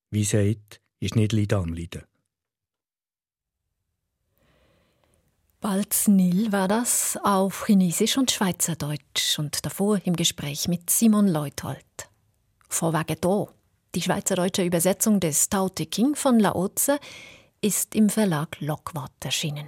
Wie 0.10 0.23
sagt, 0.23 0.81
ist 0.99 1.15
nicht 1.15 1.31
Leiden 1.31 1.57
am 1.57 1.73
Leiden. 1.73 2.03
Balznil 5.60 6.51
war 6.51 6.67
das 6.67 7.19
auf 7.23 7.65
Chinesisch 7.67 8.17
und 8.17 8.31
Schweizerdeutsch 8.31 9.38
und 9.38 9.63
davor 9.63 9.99
im 10.05 10.15
Gespräch 10.15 10.67
mit 10.67 10.89
Simon 10.89 11.27
Leuthold. 11.27 12.10
Vorwege 12.67 13.15
da. 13.15 13.47
Die 13.93 14.01
schweizerdeutsche 14.01 14.63
Übersetzung 14.63 15.19
des 15.19 15.49
Tao 15.49 15.69
Te 15.69 15.86
King 15.86 16.15
von 16.15 16.39
Lao 16.39 16.67
Tse 16.69 16.99
ist 17.62 17.93
im 17.93 18.10
Verlag 18.10 18.60
Lockwart 18.60 19.13
erschienen. 19.23 19.67